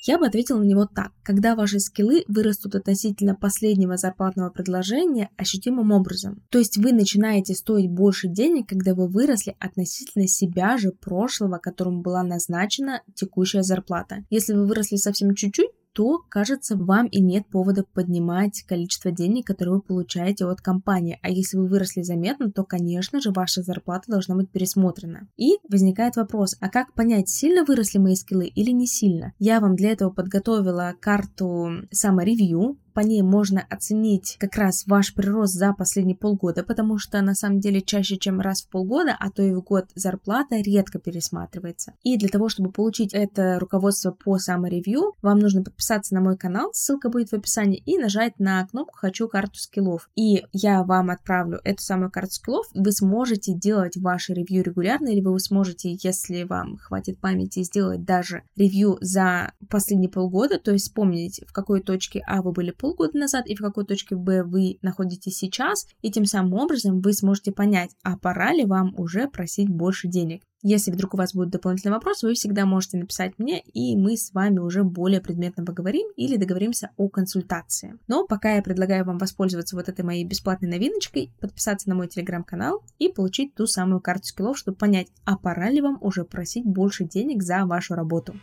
Я 0.04 0.18
бы 0.18 0.26
ответила 0.26 0.60
на 0.60 0.64
него 0.64 0.86
так. 0.86 1.12
Когда 1.22 1.54
ваши 1.54 1.78
скиллы 1.78 2.24
вырастут 2.28 2.74
относительно 2.74 3.34
последнего 3.34 3.98
зарплатного 3.98 4.48
предложения 4.48 5.28
ощутимым 5.36 5.92
образом. 5.92 6.42
То 6.48 6.58
есть 6.58 6.78
вы 6.78 6.92
начинаете 6.92 7.54
стоить 7.54 7.90
больше 7.90 8.26
денег, 8.26 8.70
когда 8.70 8.94
вы 8.94 9.08
выросли 9.08 9.54
относительно 9.58 10.26
себя 10.26 10.78
же 10.78 10.92
прошлого, 10.92 11.58
которому 11.58 12.00
была 12.00 12.22
назначена 12.22 13.02
текущая 13.14 13.62
зарплата. 13.62 14.24
Если 14.30 14.54
вы 14.54 14.66
выросли 14.66 14.96
совсем 14.96 15.34
чуть-чуть, 15.34 15.68
то, 15.98 16.20
кажется, 16.28 16.76
вам 16.76 17.08
и 17.08 17.20
нет 17.20 17.48
повода 17.48 17.82
поднимать 17.92 18.62
количество 18.68 19.10
денег, 19.10 19.48
которые 19.48 19.74
вы 19.74 19.82
получаете 19.82 20.44
от 20.44 20.60
компании. 20.60 21.18
А 21.22 21.28
если 21.28 21.56
вы 21.56 21.66
выросли 21.66 22.02
заметно, 22.02 22.52
то, 22.52 22.62
конечно 22.62 23.20
же, 23.20 23.32
ваша 23.32 23.62
зарплата 23.62 24.04
должна 24.08 24.36
быть 24.36 24.48
пересмотрена. 24.48 25.26
И 25.36 25.56
возникает 25.68 26.14
вопрос, 26.14 26.54
а 26.60 26.68
как 26.68 26.94
понять, 26.94 27.28
сильно 27.28 27.64
выросли 27.64 27.98
мои 27.98 28.14
скиллы 28.14 28.46
или 28.46 28.70
не 28.70 28.86
сильно? 28.86 29.32
Я 29.40 29.58
вам 29.58 29.74
для 29.74 29.90
этого 29.90 30.10
подготовила 30.10 30.94
карту 31.00 31.68
саморевью, 31.90 32.78
по 32.98 33.02
ней 33.02 33.22
можно 33.22 33.64
оценить 33.70 34.36
как 34.40 34.56
раз 34.56 34.84
ваш 34.88 35.14
прирост 35.14 35.54
за 35.54 35.72
последние 35.72 36.16
полгода, 36.16 36.64
потому 36.64 36.98
что 36.98 37.22
на 37.22 37.36
самом 37.36 37.60
деле 37.60 37.80
чаще, 37.80 38.16
чем 38.16 38.40
раз 38.40 38.62
в 38.62 38.68
полгода, 38.70 39.16
а 39.16 39.30
то 39.30 39.40
и 39.40 39.54
в 39.54 39.62
год 39.62 39.84
зарплата 39.94 40.56
редко 40.56 40.98
пересматривается. 40.98 41.92
И 42.02 42.18
для 42.18 42.28
того, 42.28 42.48
чтобы 42.48 42.72
получить 42.72 43.14
это 43.14 43.60
руководство 43.60 44.10
по 44.10 44.36
саморевью, 44.38 45.12
вам 45.22 45.38
нужно 45.38 45.62
подписаться 45.62 46.12
на 46.12 46.20
мой 46.20 46.36
канал, 46.36 46.70
ссылка 46.72 47.08
будет 47.08 47.28
в 47.28 47.34
описании, 47.34 47.80
и 47.86 47.98
нажать 47.98 48.40
на 48.40 48.66
кнопку 48.66 48.96
«Хочу 48.96 49.28
карту 49.28 49.60
скиллов». 49.60 50.10
И 50.16 50.42
я 50.50 50.82
вам 50.82 51.10
отправлю 51.10 51.60
эту 51.62 51.80
самую 51.80 52.10
карту 52.10 52.32
скиллов, 52.32 52.66
вы 52.74 52.90
сможете 52.90 53.54
делать 53.54 53.96
ваши 53.96 54.34
ревью 54.34 54.64
регулярно, 54.64 55.06
или 55.06 55.20
вы 55.20 55.38
сможете, 55.38 55.96
если 56.02 56.42
вам 56.42 56.78
хватит 56.78 57.20
памяти, 57.20 57.62
сделать 57.62 58.02
даже 58.02 58.42
ревью 58.56 58.98
за 59.00 59.52
последние 59.70 60.10
полгода, 60.10 60.58
то 60.58 60.72
есть 60.72 60.86
вспомнить, 60.86 61.44
в 61.46 61.52
какой 61.52 61.80
точке 61.80 62.24
А 62.26 62.42
вы 62.42 62.50
были 62.50 62.72
полгода 62.72 62.87
назад 63.14 63.46
и 63.46 63.54
в 63.54 63.60
какой 63.60 63.84
точке 63.84 64.16
Б 64.16 64.44
вы 64.44 64.78
находитесь 64.82 65.36
сейчас, 65.36 65.86
и 66.02 66.10
тем 66.10 66.24
самым 66.24 66.54
образом 66.54 67.00
вы 67.00 67.12
сможете 67.12 67.52
понять, 67.52 67.90
а 68.02 68.16
пора 68.16 68.52
ли 68.52 68.64
вам 68.64 68.94
уже 68.98 69.28
просить 69.28 69.68
больше 69.68 70.08
денег. 70.08 70.42
Если 70.62 70.90
вдруг 70.90 71.14
у 71.14 71.16
вас 71.16 71.34
будут 71.34 71.50
дополнительные 71.50 71.94
вопросы, 71.94 72.26
вы 72.26 72.34
всегда 72.34 72.66
можете 72.66 72.98
написать 72.98 73.38
мне, 73.38 73.60
и 73.60 73.96
мы 73.96 74.16
с 74.16 74.32
вами 74.32 74.58
уже 74.58 74.82
более 74.82 75.20
предметно 75.20 75.64
поговорим 75.64 76.08
или 76.16 76.36
договоримся 76.36 76.90
о 76.96 77.08
консультации. 77.08 77.96
Но 78.08 78.26
пока 78.26 78.56
я 78.56 78.62
предлагаю 78.62 79.04
вам 79.04 79.18
воспользоваться 79.18 79.76
вот 79.76 79.88
этой 79.88 80.04
моей 80.04 80.24
бесплатной 80.24 80.68
новиночкой, 80.68 81.32
подписаться 81.40 81.88
на 81.88 81.94
мой 81.94 82.08
телеграм-канал 82.08 82.82
и 82.98 83.08
получить 83.08 83.54
ту 83.54 83.66
самую 83.66 84.00
карту 84.00 84.26
скиллов, 84.26 84.58
чтобы 84.58 84.76
понять, 84.76 85.08
а 85.24 85.36
пора 85.36 85.70
ли 85.70 85.80
вам 85.80 85.98
уже 86.00 86.24
просить 86.24 86.64
больше 86.64 87.04
денег 87.04 87.42
за 87.44 87.64
вашу 87.64 87.94
работу. 87.94 88.34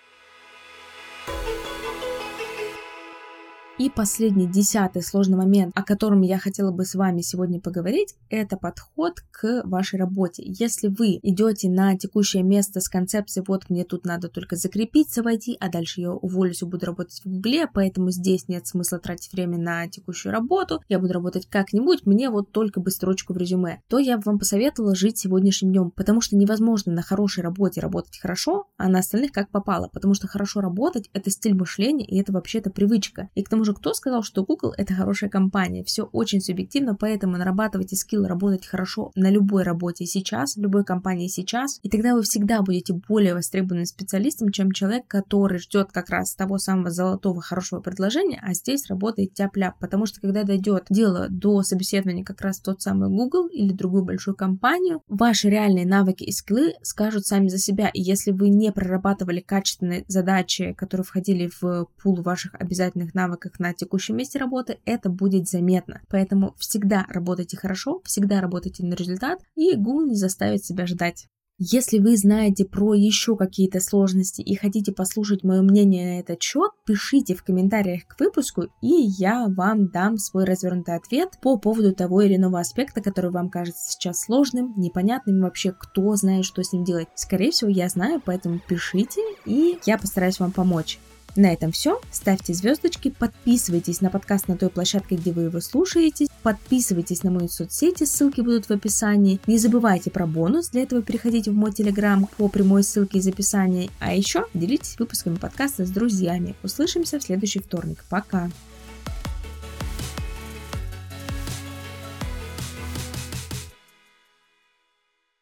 И 3.77 3.89
последний, 3.89 4.47
десятый 4.47 5.01
сложный 5.01 5.37
момент, 5.37 5.73
о 5.75 5.83
котором 5.83 6.21
я 6.21 6.39
хотела 6.39 6.71
бы 6.71 6.85
с 6.85 6.95
вами 6.95 7.19
сегодня 7.19 7.59
поговорить, 7.59 8.15
это 8.29 8.55
подход 8.55 9.19
к 9.31 9.63
вашей 9.65 9.99
работе. 9.99 10.43
Если 10.45 10.87
вы 10.87 11.19
идете 11.21 11.69
на 11.69 11.97
текущее 11.97 12.41
место 12.41 12.79
с 12.79 12.87
концепцией, 12.87 13.43
вот 13.45 13.69
мне 13.69 13.83
тут 13.83 14.05
надо 14.05 14.29
только 14.29 14.55
закрепиться 14.55 15.23
в 15.23 15.27
IT, 15.27 15.57
а 15.59 15.69
дальше 15.69 15.99
я 15.99 16.13
уволюсь 16.13 16.61
и 16.61 16.65
буду 16.65 16.85
работать 16.85 17.19
в 17.19 17.29
Гугле, 17.29 17.67
поэтому 17.67 18.11
здесь 18.11 18.47
нет 18.47 18.65
смысла 18.65 18.97
тратить 18.97 19.33
время 19.33 19.57
на 19.57 19.89
текущую 19.89 20.31
работу, 20.31 20.81
я 20.87 20.97
буду 20.97 21.11
работать 21.11 21.45
как-нибудь, 21.45 22.05
мне 22.05 22.29
вот 22.29 22.53
только 22.53 22.79
бы 22.79 22.91
строчку 22.91 23.33
в 23.33 23.37
резюме, 23.37 23.81
то 23.89 23.99
я 23.99 24.15
бы 24.15 24.23
вам 24.25 24.39
посоветовала 24.39 24.95
жить 24.95 25.17
сегодняшним 25.17 25.71
днем, 25.71 25.91
потому 25.91 26.21
что 26.21 26.37
невозможно 26.37 26.93
на 26.93 27.01
хорошей 27.01 27.43
работе 27.43 27.81
работать 27.81 28.19
хорошо, 28.19 28.67
а 28.77 28.87
на 28.87 28.99
остальных 28.99 29.33
как 29.33 29.49
попало, 29.49 29.89
потому 29.91 30.13
что 30.13 30.29
хорошо 30.29 30.61
работать— 30.61 31.09
это 31.13 31.29
стиль 31.29 31.55
мышления, 31.55 32.05
и 32.05 32.17
это 32.21 32.31
вообще-то 32.31 32.69
привычка. 32.69 33.27
И 33.35 33.43
к 33.43 33.49
тому 33.49 33.64
же, 33.65 33.73
кто 33.73 33.93
сказал, 33.93 34.23
что 34.23 34.43
Google 34.43 34.73
это 34.77 34.93
хорошая 34.93 35.29
компания? 35.29 35.83
Все 35.83 36.03
очень 36.03 36.41
субъективно, 36.41 36.95
поэтому 36.95 37.37
нарабатывайте 37.37 37.95
скилл 37.95 38.25
работать 38.25 38.65
хорошо 38.65 39.11
на 39.15 39.29
любой 39.29 39.63
работе 39.63 40.05
сейчас, 40.05 40.55
в 40.55 40.61
любой 40.61 40.83
компании 40.83 41.27
сейчас, 41.27 41.79
и 41.83 41.89
тогда 41.89 42.15
вы 42.15 42.21
всегда 42.23 42.61
будете 42.61 42.93
более 42.93 43.33
востребованным 43.33 43.85
специалистом, 43.85 44.51
чем 44.51 44.71
человек, 44.71 45.07
который 45.07 45.59
ждет 45.59 45.91
как 45.91 46.09
раз 46.09 46.35
того 46.35 46.57
самого 46.57 46.89
золотого 46.91 47.41
хорошего 47.41 47.81
предложения, 47.81 48.39
а 48.41 48.53
здесь 48.53 48.87
работает 48.89 49.33
тяп-ляп, 49.33 49.77
потому 49.79 50.05
что 50.05 50.21
когда 50.21 50.43
дойдет 50.43 50.85
дело 50.89 51.27
до 51.29 51.61
собеседования 51.63 52.23
как 52.23 52.41
раз 52.41 52.59
тот 52.59 52.81
самый 52.81 53.09
Google 53.09 53.47
или 53.47 53.73
другую 53.73 54.05
большую 54.05 54.35
компанию, 54.35 55.01
ваши 55.07 55.49
реальные 55.49 55.85
навыки 55.85 56.23
и 56.23 56.31
скиллы 56.31 56.75
скажут 56.81 57.25
сами 57.25 57.47
за 57.47 57.57
себя, 57.57 57.89
и 57.93 58.01
если 58.01 58.31
вы 58.31 58.49
не 58.49 58.71
прорабатывали 58.71 59.39
качественные 59.39 60.05
задачи, 60.07 60.73
которые 60.73 61.05
входили 61.05 61.49
в 61.61 61.87
пул 62.01 62.21
ваших 62.21 62.55
обязательных 62.55 63.13
навыков 63.13 63.53
на 63.59 63.73
текущем 63.73 64.17
месте 64.17 64.39
работы, 64.39 64.79
это 64.85 65.09
будет 65.09 65.47
заметно. 65.47 66.01
Поэтому 66.09 66.55
всегда 66.57 67.05
работайте 67.09 67.57
хорошо, 67.57 68.01
всегда 68.05 68.41
работайте 68.41 68.85
на 68.85 68.93
результат, 68.93 69.39
и 69.55 69.75
Google 69.75 70.07
не 70.07 70.15
заставит 70.15 70.63
себя 70.63 70.85
ждать. 70.85 71.27
Если 71.57 71.99
вы 71.99 72.17
знаете 72.17 72.65
про 72.65 72.93
еще 72.95 73.37
какие-то 73.37 73.79
сложности 73.79 74.41
и 74.41 74.55
хотите 74.55 74.91
послушать 74.91 75.45
мое 75.45 75.61
мнение 75.61 76.15
на 76.15 76.19
этот 76.19 76.41
счет, 76.41 76.71
пишите 76.85 77.33
в 77.33 77.45
комментариях 77.45 78.05
к 78.07 78.19
выпуску, 78.19 78.63
и 78.81 78.89
я 78.89 79.47
вам 79.47 79.87
дам 79.87 80.17
свой 80.17 80.43
развернутый 80.43 80.95
ответ 80.95 81.39
по 81.41 81.57
поводу 81.57 81.95
того 81.95 82.23
или 82.23 82.35
иного 82.35 82.59
аспекта, 82.59 83.01
который 83.01 83.31
вам 83.31 83.49
кажется 83.49 83.89
сейчас 83.89 84.19
сложным, 84.19 84.73
непонятным, 84.75 85.39
вообще 85.39 85.71
кто 85.71 86.13
знает, 86.17 86.43
что 86.43 86.61
с 86.61 86.73
ним 86.73 86.83
делать. 86.83 87.07
Скорее 87.15 87.51
всего, 87.51 87.69
я 87.69 87.87
знаю, 87.87 88.21
поэтому 88.23 88.59
пишите, 88.67 89.21
и 89.45 89.79
я 89.85 89.97
постараюсь 89.97 90.41
вам 90.41 90.51
помочь. 90.51 90.99
На 91.35 91.51
этом 91.51 91.71
все. 91.71 91.99
Ставьте 92.11 92.53
звездочки, 92.53 93.09
подписывайтесь 93.09 94.01
на 94.01 94.09
подкаст 94.09 94.47
на 94.47 94.57
той 94.57 94.69
площадке, 94.69 95.15
где 95.15 95.31
вы 95.31 95.43
его 95.43 95.59
слушаете, 95.59 96.27
подписывайтесь 96.43 97.23
на 97.23 97.31
мои 97.31 97.47
соцсети, 97.47 98.05
ссылки 98.05 98.41
будут 98.41 98.67
в 98.67 98.71
описании. 98.71 99.39
Не 99.47 99.57
забывайте 99.57 100.11
про 100.11 100.27
бонус, 100.27 100.69
для 100.69 100.83
этого 100.83 101.01
переходите 101.01 101.51
в 101.51 101.55
мой 101.55 101.73
телеграм 101.73 102.27
по 102.37 102.47
прямой 102.47 102.83
ссылке 102.83 103.19
из 103.19 103.27
описания. 103.27 103.89
А 103.99 104.13
еще 104.13 104.45
делитесь 104.53 104.97
выпусками 104.97 105.35
подкаста 105.35 105.85
с 105.85 105.89
друзьями. 105.89 106.55
Услышимся 106.63 107.19
в 107.19 107.23
следующий 107.23 107.59
вторник. 107.59 108.05
Пока! 108.09 108.49